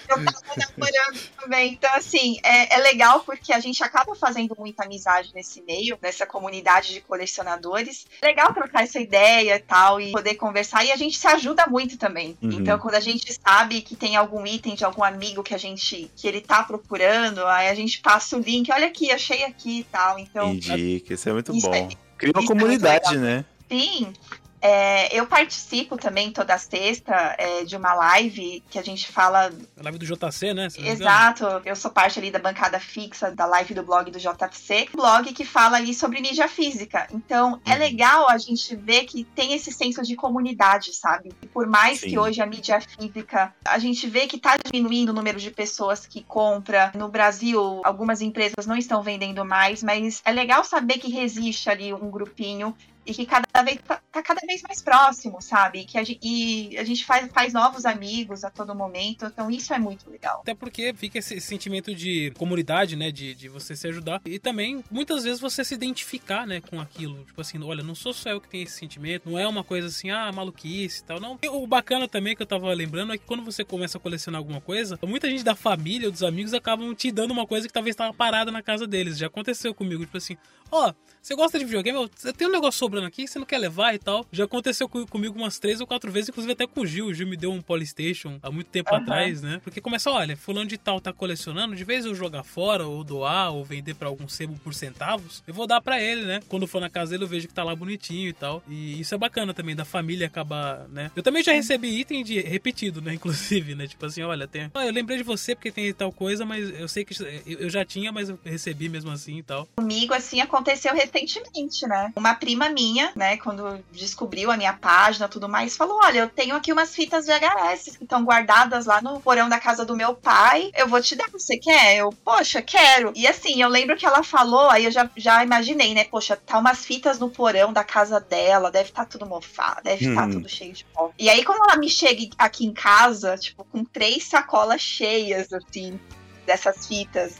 [0.09, 1.73] eu tava namorando também.
[1.73, 6.25] Então, assim, é, é legal porque a gente acaba fazendo muita amizade nesse meio, nessa
[6.25, 8.05] comunidade de colecionadores.
[8.23, 10.83] Legal trocar essa ideia e tal, e poder conversar.
[10.85, 12.37] E a gente se ajuda muito também.
[12.41, 12.51] Uhum.
[12.51, 16.11] Então, quando a gente sabe que tem algum item de algum amigo que a gente,
[16.15, 19.83] que ele tá procurando, aí a gente passa o link, olha aqui, achei aqui e
[19.85, 20.19] tal.
[20.19, 20.53] Então.
[20.53, 21.73] Indica, isso é muito isso bom.
[21.73, 23.45] É, Cria uma é comunidade, é né?
[23.69, 24.13] Sim,
[24.61, 29.51] é, eu participo também toda sexta é, de uma live que a gente fala.
[29.77, 30.67] A live do JC, né?
[30.77, 31.45] Exato.
[31.65, 35.43] Eu sou parte ali da bancada fixa da live do blog do JC, blog que
[35.43, 37.07] fala ali sobre mídia física.
[37.11, 37.79] Então é uhum.
[37.79, 41.33] legal a gente ver que tem esse senso de comunidade, sabe?
[41.51, 42.09] Por mais Sim.
[42.09, 46.05] que hoje a mídia física, a gente vê que tá diminuindo o número de pessoas
[46.05, 46.91] que compra.
[46.95, 51.93] No Brasil, algumas empresas não estão vendendo mais, mas é legal saber que resiste ali
[51.93, 52.75] um grupinho
[53.05, 55.85] e que cada vez tá, tá, cada vez mais próximo, sabe?
[55.85, 59.73] Que a gente, e a gente faz, faz novos amigos a todo momento, então isso
[59.73, 60.41] é muito legal.
[60.41, 63.11] Até porque fica esse sentimento de comunidade, né?
[63.11, 64.21] De, de você se ajudar.
[64.25, 67.23] E também, muitas vezes, você se identificar, né, com aquilo.
[67.25, 69.87] Tipo assim, olha, não sou só eu que tenho esse sentimento, não é uma coisa
[69.87, 71.19] assim, ah, maluquice e tal.
[71.19, 71.39] Não.
[71.41, 74.39] E o bacana também que eu tava lembrando é que quando você começa a colecionar
[74.39, 77.73] alguma coisa, muita gente da família ou dos amigos acabam te dando uma coisa que
[77.73, 79.17] talvez estava parada na casa deles.
[79.17, 80.37] Já aconteceu comigo, tipo assim,
[80.71, 82.09] ó, oh, você gosta de videogame?
[82.23, 84.25] Eu tenho um negócio sobrando aqui, você não quer levar e tal.
[84.31, 87.05] Já aconteceu comigo umas três ou quatro vezes, inclusive até com o Gil.
[87.05, 89.01] O Gil me deu um Polystation há muito tempo uhum.
[89.01, 89.61] atrás, né?
[89.63, 93.53] Porque começa, olha, fulano de tal tá colecionando, de vez eu jogar fora, ou doar,
[93.53, 96.39] ou vender para algum sebo por centavos, eu vou dar para ele, né?
[96.49, 98.63] Quando for na casa dele, eu vejo que tá lá bonitinho e tal.
[98.67, 101.11] E isso é bacana também, da família acabar, né?
[101.15, 103.13] Eu também já recebi item de repetido, né?
[103.21, 103.85] Inclusive, né?
[103.85, 104.71] Tipo assim, olha, tem.
[104.73, 107.13] Ah, eu lembrei de você porque tem tal coisa, mas eu sei que
[107.45, 109.67] eu já tinha, mas eu recebi mesmo assim e tal.
[109.75, 112.11] Comigo, assim, aconteceu recentemente recentemente, né?
[112.15, 116.29] Uma prima minha, né, quando descobriu a minha página e tudo mais, falou: Olha, eu
[116.29, 119.95] tenho aqui umas fitas de VHS que estão guardadas lá no porão da casa do
[119.95, 120.71] meu pai.
[120.75, 121.97] Eu vou te dar, você quer?
[121.97, 123.11] Eu, poxa, quero.
[123.15, 126.05] E assim, eu lembro que ela falou, aí eu já, já imaginei, né?
[126.05, 130.07] Poxa, tá umas fitas no porão da casa dela, deve estar tá tudo mofado, deve
[130.07, 130.27] estar hum.
[130.27, 131.11] tá tudo cheio de pó.
[131.17, 135.99] E aí, quando ela me chega aqui em casa, tipo, com três sacolas cheias, assim,
[136.45, 137.35] dessas fitas,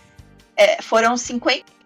[0.55, 1.17] é, foram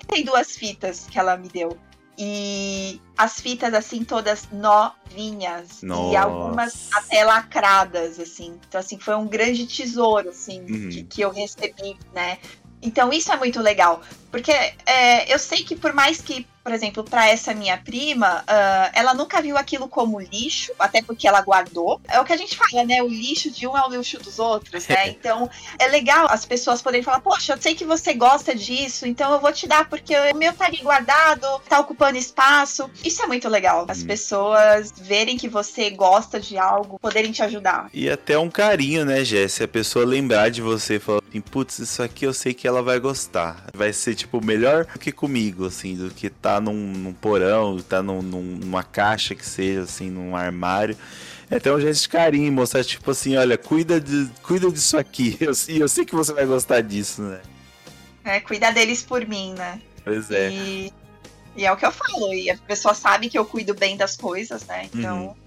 [0.09, 1.77] 52 fitas que ela me deu.
[2.17, 5.81] E as fitas, assim, todas novinhas.
[5.81, 6.13] Nossa.
[6.13, 8.57] E algumas até lacradas, assim.
[8.67, 10.89] Então, assim, foi um grande tesouro, assim, uhum.
[10.89, 12.37] que, que eu recebi, né?
[12.81, 14.01] Então, isso é muito legal.
[14.35, 18.91] Porque é, eu sei que por mais que por exemplo, para essa minha prima, uh,
[18.95, 22.01] ela nunca viu aquilo como lixo, até porque ela guardou.
[22.07, 23.03] É o que a gente fala, né?
[23.03, 25.09] O lixo de um é o lixo dos outros, né?
[25.15, 29.31] Então, é legal as pessoas poderem falar: Poxa, eu sei que você gosta disso, então
[29.31, 32.89] eu vou te dar, porque o meu tá ali guardado, tá ocupando espaço.
[33.03, 33.85] Isso é muito legal.
[33.87, 34.07] As hum.
[34.07, 37.89] pessoas verem que você gosta de algo, poderem te ajudar.
[37.93, 39.61] E até um carinho, né, Jess?
[39.61, 42.81] A pessoa lembrar de você e falar assim: Putz, isso aqui eu sei que ela
[42.81, 43.65] vai gostar.
[43.71, 48.01] Vai ser, tipo, melhor do que comigo, assim, do que tá num, num porão, tá
[48.01, 50.97] num, numa caixa que seja, assim, num armário.
[51.49, 55.37] É até um gesto de carinho, mostrar, tipo assim, olha, cuida, de, cuida disso aqui.
[55.41, 57.41] Eu, eu sei que você vai gostar disso, né?
[58.23, 59.79] É, cuida deles por mim, né?
[60.03, 60.49] Pois é.
[60.49, 60.93] E,
[61.55, 64.17] e é o que eu falo, e a pessoa sabe que eu cuido bem das
[64.17, 64.89] coisas, né?
[64.91, 65.27] Então.
[65.27, 65.44] Uhum.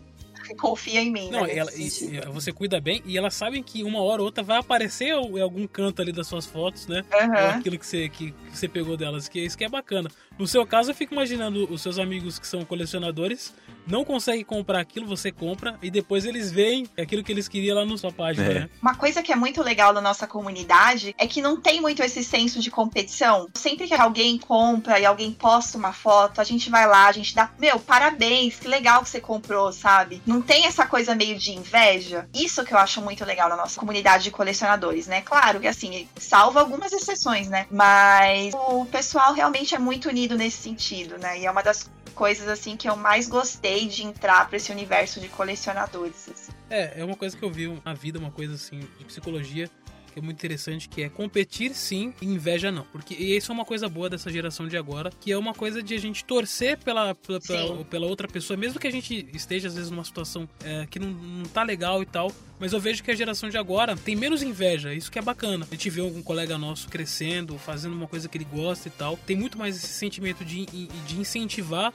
[0.57, 1.31] confia em mim.
[1.31, 4.43] Não, né, ela, e- você cuida bem e elas sabem que uma hora ou outra
[4.43, 7.05] vai aparecer em algum canto ali das suas fotos, né?
[7.13, 7.49] Ou Aham.
[7.51, 10.11] aquilo que você, que, que você pegou delas, que isso que é bacana.
[10.39, 13.55] No seu caso, eu fico imaginando os seus amigos que são colecionadores
[13.89, 17.85] não conseguem comprar aquilo, você compra e depois eles veem aquilo que eles queriam lá
[17.85, 18.55] na sua página, É.
[18.61, 18.71] né?
[18.81, 22.23] Uma coisa que é muito legal da nossa comunidade é que não tem muito esse
[22.23, 23.49] senso de competição.
[23.55, 27.35] Sempre que alguém compra e alguém posta uma foto, a gente vai lá, a gente
[27.35, 30.23] dá, meu, parabéns, que legal que você comprou, sabe?
[30.27, 32.29] Não tem essa coisa meio de inveja.
[32.35, 35.23] Isso que eu acho muito legal na nossa comunidade de colecionadores, né?
[35.23, 37.67] Claro que assim, salva algumas exceções, né?
[37.71, 41.39] Mas o pessoal realmente é muito unido nesse sentido, né?
[41.41, 45.21] E é uma das coisas assim que eu mais gostei de entrar para esse universo
[45.21, 46.29] de colecionadores.
[46.29, 46.53] assim.
[46.69, 49.71] É, é uma coisa que eu vi na vida, uma coisa assim de psicologia
[50.19, 52.85] que é muito interessante, que é competir sim e inveja não.
[52.85, 55.83] Porque e isso é uma coisa boa dessa geração de agora, que é uma coisa
[55.83, 59.69] de a gente torcer pela, pela, pela, pela outra pessoa, mesmo que a gente esteja
[59.69, 62.33] às vezes numa situação é, que não, não tá legal e tal.
[62.59, 65.65] Mas eu vejo que a geração de agora tem menos inveja, isso que é bacana.
[65.71, 69.17] A gente vê algum colega nosso crescendo, fazendo uma coisa que ele gosta e tal.
[69.17, 71.93] Tem muito mais esse sentimento de, de incentivar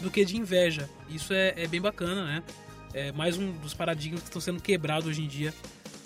[0.00, 0.88] do que de inveja.
[1.10, 2.42] Isso é, é bem bacana, né?
[2.94, 5.52] É mais um dos paradigmas que estão sendo quebrados hoje em dia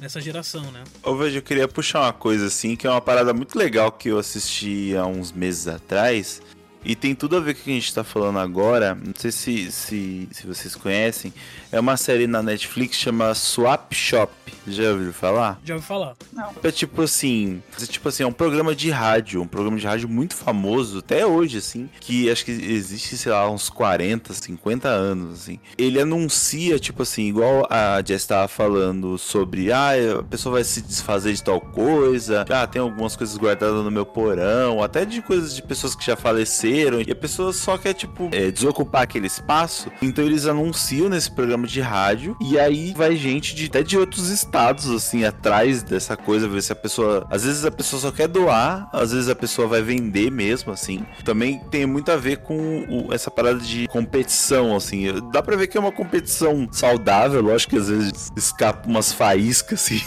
[0.01, 0.83] nessa geração, né?
[1.03, 4.09] Ô, veja, eu queria puxar uma coisa assim, que é uma parada muito legal que
[4.09, 6.41] eu assisti há uns meses atrás.
[6.83, 8.95] E tem tudo a ver com o que a gente tá falando agora.
[8.95, 11.33] Não sei se, se, se vocês conhecem.
[11.73, 14.33] É uma série na Netflix chama Swap Shop.
[14.67, 15.61] Já ouviram falar?
[15.65, 16.17] Já ouvi falar.
[16.33, 16.51] Não.
[16.63, 20.09] É tipo assim, é tipo assim, é um programa de rádio, um programa de rádio
[20.09, 25.41] muito famoso até hoje assim, que acho que existe, sei lá, uns 40, 50 anos
[25.41, 25.61] assim.
[25.79, 30.83] Ele anuncia tipo assim, igual a Jess estava falando sobre, ah, a pessoa vai se
[30.83, 35.55] desfazer de tal coisa, ah, tem algumas coisas guardadas no meu porão, até de coisas
[35.55, 39.91] de pessoas que já faleceram, e a pessoa só quer tipo é, desocupar aquele espaço.
[40.03, 44.29] Então eles anunciam nesse programa de rádio e aí vai gente de até de outros
[44.29, 48.29] estados assim atrás dessa coisa, ver se a pessoa, às vezes a pessoa só quer
[48.29, 51.05] doar, às vezes a pessoa vai vender mesmo assim.
[51.25, 55.07] Também tem muito a ver com o- essa parada de competição assim.
[55.33, 59.81] Dá pra ver que é uma competição saudável, lógico que às vezes escapa umas faíscas
[59.81, 60.01] assim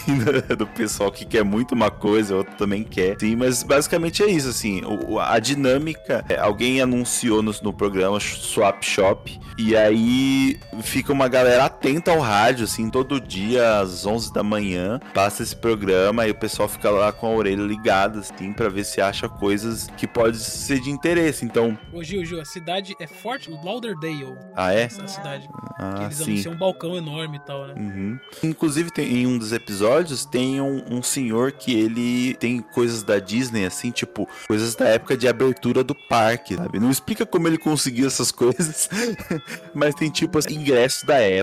[0.48, 3.16] do- do pessoal que quer muito uma coisa, outro também quer.
[3.18, 4.82] Sim, mas basicamente é isso assim.
[4.84, 11.28] O- a dinâmica, é, alguém anunciou no, no programa Swap Shop e aí fica uma
[11.28, 16.30] galera atenta ao rádio assim, todo dia às 11 da manhã, passa esse programa e
[16.30, 20.06] o pessoal fica lá com a orelha ligada assim para ver se acha coisas que
[20.06, 21.44] pode ser de interesse.
[21.44, 24.36] Então, Ô Gil, Gil, a cidade é Fort Lauderdale.
[24.54, 24.82] ah é?
[24.82, 25.46] Essa cidade.
[25.48, 26.24] que Ah, eles sim.
[26.24, 27.74] anunciam um balcão enorme e tal, né?
[27.76, 28.18] Uhum.
[28.42, 33.18] Inclusive, tem, em um dos episódios, tem um, um senhor que ele tem coisas da
[33.18, 36.78] Disney, assim, tipo, coisas da época de abertura do parque, sabe?
[36.78, 38.88] Não explica como ele conseguiu essas coisas,
[39.74, 41.33] mas tem, tipo, assim, ingressos da época.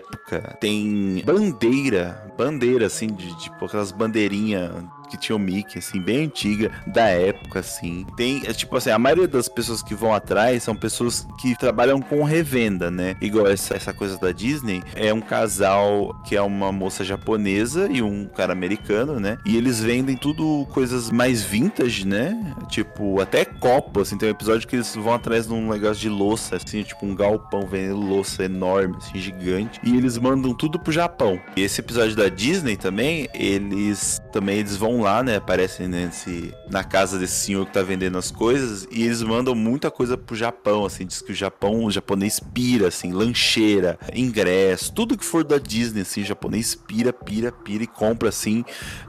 [0.59, 4.71] Tem bandeira, bandeira, assim, de tipo, aquelas bandeirinhas
[5.11, 8.05] que tinha o Mickey, assim, bem antiga, da época, assim.
[8.15, 12.01] Tem, é, tipo assim, a maioria das pessoas que vão atrás são pessoas que trabalham
[12.01, 13.15] com revenda, né?
[13.21, 18.01] Igual essa, essa coisa da Disney, é um casal que é uma moça japonesa e
[18.01, 19.37] um cara americano, né?
[19.45, 22.55] E eles vendem tudo coisas mais vintage, né?
[22.69, 26.09] Tipo, até copo, assim, tem um episódio que eles vão atrás de um negócio de
[26.09, 29.79] louça, assim, tipo um galpão vendendo louça enorme, assim, gigante.
[29.83, 31.39] E eles mandam tudo pro Japão.
[31.55, 35.37] E esse episódio da Disney também, eles também eles vão lá, né?
[35.37, 38.87] Aparecem nesse, na casa desse senhor que tá vendendo as coisas.
[38.91, 41.05] E eles mandam muita coisa pro Japão, assim.
[41.05, 46.01] Diz que o Japão, o japonês pira, assim, lancheira, ingresso, tudo que for da Disney,
[46.01, 48.63] assim, o japonês pira, pira, pira e compra, assim,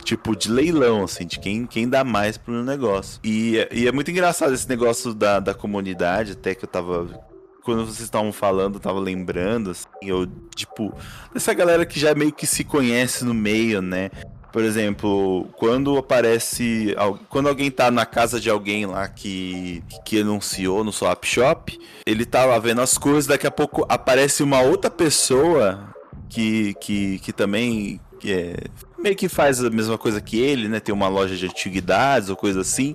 [0.05, 3.21] tipo, de leilão, assim, de quem, quem dá mais pro negócio.
[3.23, 7.33] E, e é muito engraçado esse negócio da, da comunidade, até que eu tava
[7.63, 10.93] quando vocês estavam falando, eu tava lembrando, assim, eu, tipo,
[11.33, 14.11] dessa galera que já meio que se conhece no meio, né?
[14.53, 16.95] Por exemplo, quando aparece.
[17.31, 22.27] Quando alguém tá na casa de alguém lá que, que anunciou no Swap Shop, ele
[22.27, 25.89] tá lá vendo as coisas, daqui a pouco aparece uma outra pessoa
[26.29, 28.55] que, que, que também que é,
[28.99, 30.79] meio que faz a mesma coisa que ele, né?
[30.81, 32.95] Tem uma loja de antiguidades ou coisa assim.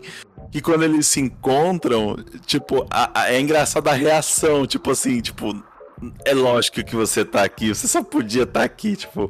[0.51, 5.53] Que quando eles se encontram, tipo, a- a- é engraçado a reação, tipo assim, tipo,
[6.23, 9.29] é lógico que você tá aqui, você só podia estar aqui, tipo,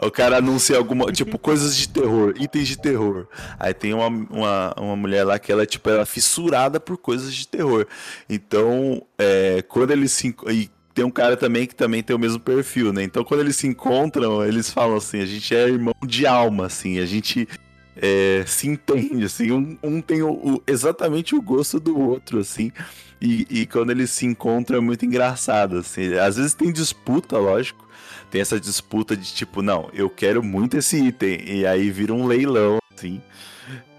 [0.00, 3.26] o cara anuncia alguma, tipo, coisas de terror, itens de terror.
[3.58, 7.34] Aí tem uma, uma, uma mulher lá que ela, tipo, ela é fissurada por coisas
[7.34, 7.86] de terror.
[8.28, 12.40] Então, é, quando eles se e tem um cara também que também tem o mesmo
[12.40, 13.04] perfil, né?
[13.04, 16.98] Então, quando eles se encontram, eles falam assim, a gente é irmão de alma, assim,
[16.98, 17.48] a gente
[17.96, 22.72] é, se entende, assim, um, um tem o, o, exatamente o gosto do outro, assim,
[23.20, 27.87] e, e, quando eles se encontram é muito engraçado, assim, às vezes tem disputa, lógico,
[28.30, 32.26] tem essa disputa de tipo, não, eu quero muito esse item, e aí vira um
[32.26, 33.20] leilão, assim,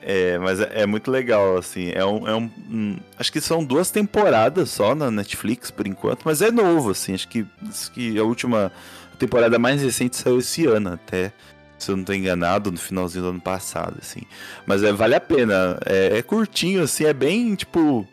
[0.01, 1.91] é, mas é, é, muito legal, assim.
[1.93, 6.23] É um, é um, um, Acho que são duas temporadas só na Netflix por enquanto,
[6.23, 7.13] mas é novo, assim.
[7.13, 8.71] Acho que, acho que a última
[9.17, 11.31] temporada mais recente saiu esse ano até.
[11.77, 14.21] Se eu não estou enganado, no finalzinho do ano passado, assim.
[14.65, 15.77] Mas é, vale a pena.
[15.85, 18.07] É, é curtinho, assim, é bem, tipo.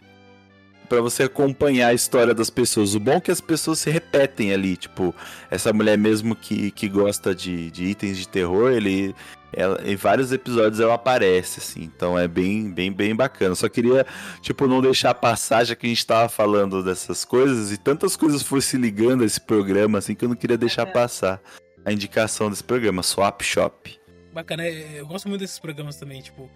[0.86, 2.94] Para você acompanhar a história das pessoas.
[2.94, 4.76] O bom é que as pessoas se repetem ali.
[4.76, 5.14] Tipo,
[5.50, 9.14] essa mulher mesmo que, que gosta de, de itens de terror, ele,
[9.52, 13.54] ela, em vários episódios ela aparece, assim, então é bem, bem, bem bacana.
[13.54, 14.06] Só queria,
[14.40, 18.42] tipo, não deixar passar, já que a gente tava falando dessas coisas e tantas coisas
[18.42, 21.40] foram se ligando a esse programa, assim, que eu não queria deixar passar
[21.84, 23.98] a indicação desse programa, Swap Shop.
[24.32, 26.50] Bacana, é, eu gosto muito desses programas também, tipo,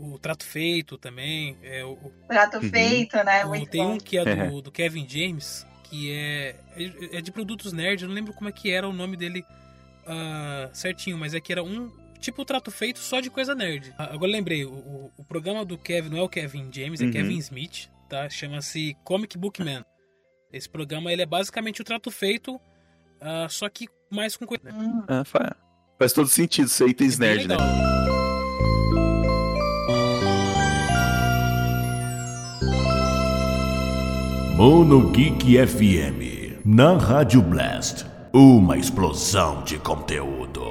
[0.00, 1.56] o Trato Feito também.
[1.62, 1.96] É, o,
[2.28, 2.70] Trato uhum.
[2.70, 3.44] Feito, né?
[3.44, 3.94] O, muito tem bom.
[3.94, 8.08] um que é do, do, Kevin James, que é, é, é de produtos nerd, eu
[8.08, 9.44] não lembro como é que era o nome dele
[10.04, 11.90] uh, certinho, mas é que era um
[12.20, 13.94] tipo trato feito só de coisa nerd.
[13.98, 17.12] Ah, agora lembrei, o, o, programa do Kevin não é o Kevin James, é uhum.
[17.12, 18.28] Kevin Smith, tá?
[18.28, 19.84] Chama-se Comic Book Man.
[20.52, 24.70] Esse programa ele é basicamente o trato feito, uh, só que mais com coisa.
[24.70, 25.04] Uhum.
[25.06, 25.50] Ah, faz,
[25.98, 27.56] faz todo sentido ser itens é nerd, né?
[34.58, 38.04] Mono Geek FM, na Rádio Blast,
[38.34, 40.64] uma explosão de conteúdo.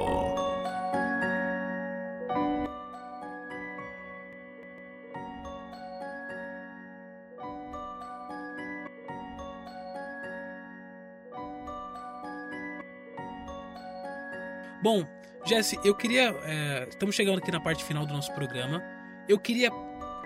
[14.82, 15.02] Bom,
[15.46, 16.36] Jesse, eu queria.
[16.44, 18.82] É, estamos chegando aqui na parte final do nosso programa.
[19.26, 19.72] Eu queria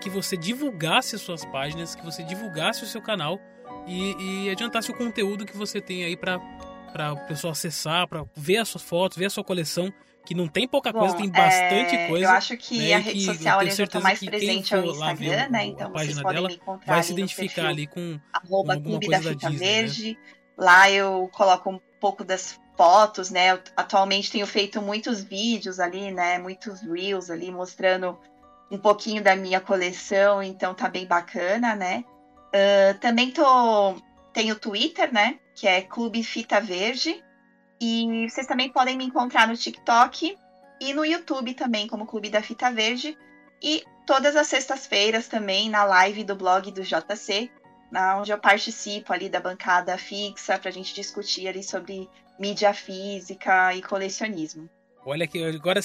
[0.03, 3.38] que você divulgasse as suas páginas, que você divulgasse o seu canal
[3.86, 6.40] e, e adiantasse o conteúdo que você tem aí para
[6.92, 9.90] para o pessoal acessar, para ver as suas fotos, ver a sua coleção,
[10.26, 12.07] que não tem pouca Bom, coisa, tem bastante é...
[12.07, 12.26] coisa.
[12.26, 15.48] Eu acho que né, a rede que social ali já tá mais presente ao Instagram,
[15.48, 15.64] né?
[15.64, 19.48] Então vocês podem me encontrar vai se identificar ali com, com alguma coisa da, da
[19.48, 19.57] Disney, né?
[19.57, 20.11] Verde.
[20.11, 20.16] Né?
[20.59, 23.53] Lá eu coloco um pouco das fotos, né?
[23.53, 26.38] Eu, atualmente tenho feito muitos vídeos ali, né?
[26.38, 28.18] Muitos reels ali mostrando
[28.71, 32.05] um pouquinho da minha coleção, então tá bem bacana, né?
[32.49, 33.97] Uh, também tô
[34.33, 35.39] tenho Twitter, né?
[35.55, 37.23] Que é Clube Fita Verde.
[37.81, 40.37] E vocês também podem me encontrar no TikTok
[40.81, 43.17] e no YouTube também, como Clube da Fita Verde.
[43.63, 47.51] E todas as sextas-feiras também na live do blog do JC,
[48.19, 52.09] onde eu participo ali da bancada fixa para a gente discutir ali sobre
[52.39, 54.69] mídia física e colecionismo.
[55.05, 55.80] Olha que agora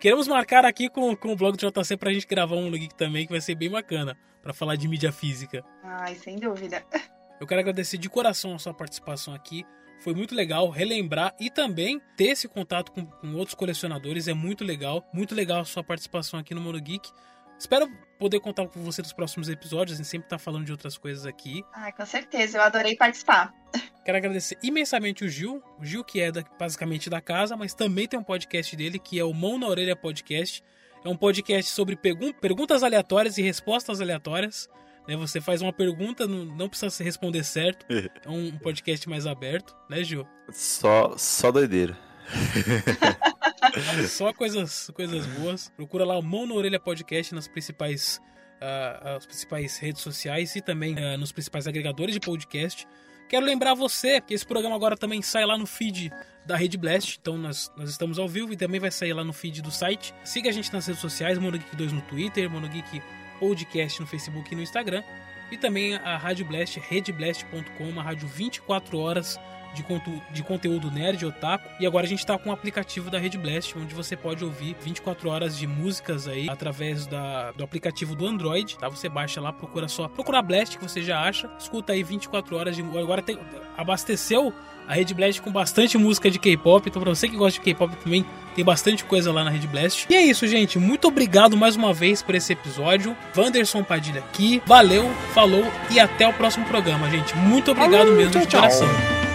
[0.00, 2.94] queremos marcar aqui com, com o blog do JC para a gente gravar um link
[2.94, 5.64] também que vai ser bem bacana para falar de mídia física.
[5.82, 6.84] Ai, sem dúvida.
[7.40, 9.64] Eu quero agradecer de coração a sua participação aqui.
[10.00, 14.26] Foi muito legal relembrar e também ter esse contato com, com outros colecionadores.
[14.26, 15.08] É muito legal.
[15.12, 17.10] Muito legal a sua participação aqui no Mono Geek.
[17.58, 17.88] Espero
[18.18, 19.94] poder contar com você nos próximos episódios.
[19.94, 21.64] A gente sempre tá falando de outras coisas aqui.
[21.72, 22.58] Ah, com certeza.
[22.58, 23.54] Eu adorei participar.
[24.04, 25.62] Quero agradecer imensamente o Gil.
[25.78, 29.18] O Gil, que é da, basicamente da casa, mas também tem um podcast dele, que
[29.18, 30.64] é o Mão na Orelha Podcast.
[31.04, 34.68] É um podcast sobre pergun perguntas aleatórias e respostas aleatórias.
[35.06, 35.16] Né?
[35.16, 37.86] Você faz uma pergunta, não, não precisa se responder certo.
[38.24, 40.26] É um podcast mais aberto, né, Gil?
[40.50, 41.96] Só, só doideira.
[44.08, 45.70] Só coisas, coisas boas.
[45.76, 48.20] Procura lá o Mão na Orelha Podcast nas principais,
[48.60, 52.86] uh, as principais redes sociais e também uh, nos principais agregadores de podcast.
[53.28, 56.10] Quero lembrar você que esse programa agora também sai lá no feed
[56.46, 57.18] da Rede Blast.
[57.20, 60.14] Então nós, nós estamos ao vivo e também vai sair lá no feed do site.
[60.24, 63.02] Siga a gente nas redes sociais, MonoGeek2 no Twitter, MonoGeek
[63.38, 65.02] Podcast no Facebook e no Instagram.
[65.50, 69.38] E também a Rádio Blast, redeblast.com, uma rádio 24 horas
[69.78, 71.68] de, contu de conteúdo nerd, otaku.
[71.80, 74.44] E agora a gente tá com o um aplicativo da Rede Blast, onde você pode
[74.44, 78.88] ouvir 24 horas de músicas aí através da, do aplicativo do Android, tá?
[78.88, 82.76] Você baixa lá, procura só, procura Blast que você já acha, escuta aí 24 horas
[82.76, 83.38] de agora tem
[83.76, 84.52] abasteceu
[84.88, 87.94] a Rede Blast com bastante música de K-pop, então pra você que gosta de K-pop
[87.96, 88.24] também
[88.54, 90.06] tem bastante coisa lá na Rede Blast.
[90.08, 90.78] E é isso, gente.
[90.78, 93.14] Muito obrigado mais uma vez por esse episódio.
[93.36, 94.62] Wanderson Padilha aqui.
[94.66, 97.36] Valeu, falou e até o próximo programa, gente.
[97.36, 98.88] Muito obrigado mesmo tchau, de coração.
[98.88, 99.27] Tchau.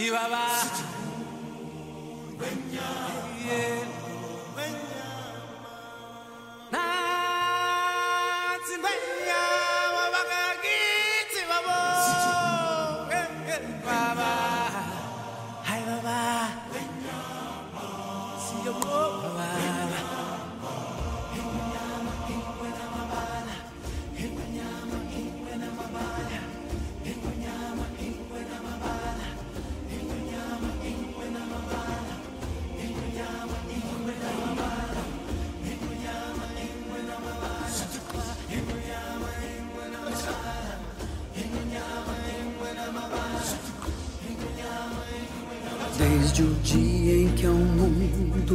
[0.00, 0.79] チワワ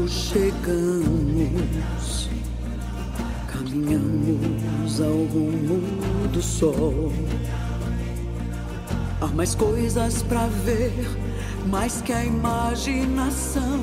[0.08, 1.08] chegamos,
[3.52, 7.12] caminhamos ao rumo do sol.
[9.22, 10.94] Há mais coisas para ver,
[11.68, 13.80] mais que a imaginação,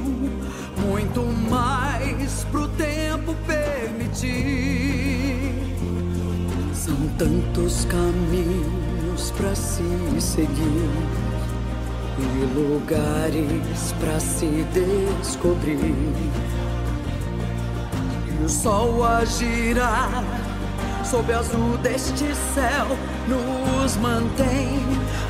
[0.87, 4.33] muito mais pro tempo permitir.
[6.75, 9.83] São tantos caminhos para se
[10.21, 11.22] seguir
[12.23, 15.95] e lugares para se descobrir.
[18.29, 20.25] E o sol a girar
[21.05, 22.87] sob azul deste céu
[23.29, 24.79] nos mantém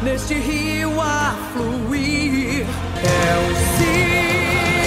[0.02, 2.66] neste rio a fluir.
[3.02, 4.81] É o ciclo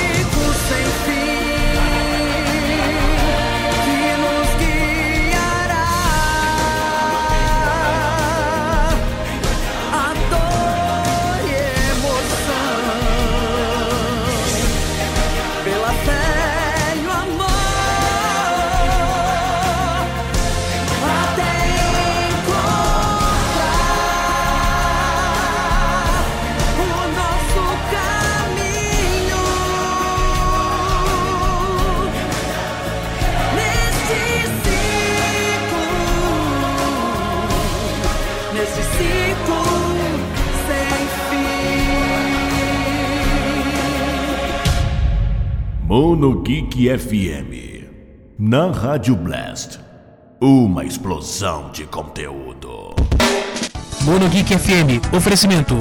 [45.97, 47.87] Mono Geek FM.
[48.37, 49.79] Na Rádio Blast.
[50.41, 52.93] Uma explosão de conteúdo.
[54.01, 55.77] Monogeek FM, oferecimento.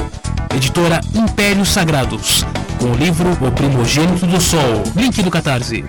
[0.55, 2.45] Editora Impérios Sagrados.
[2.79, 4.85] Com o livro O Primogênito do Sol.
[4.95, 5.83] Link do Catarse.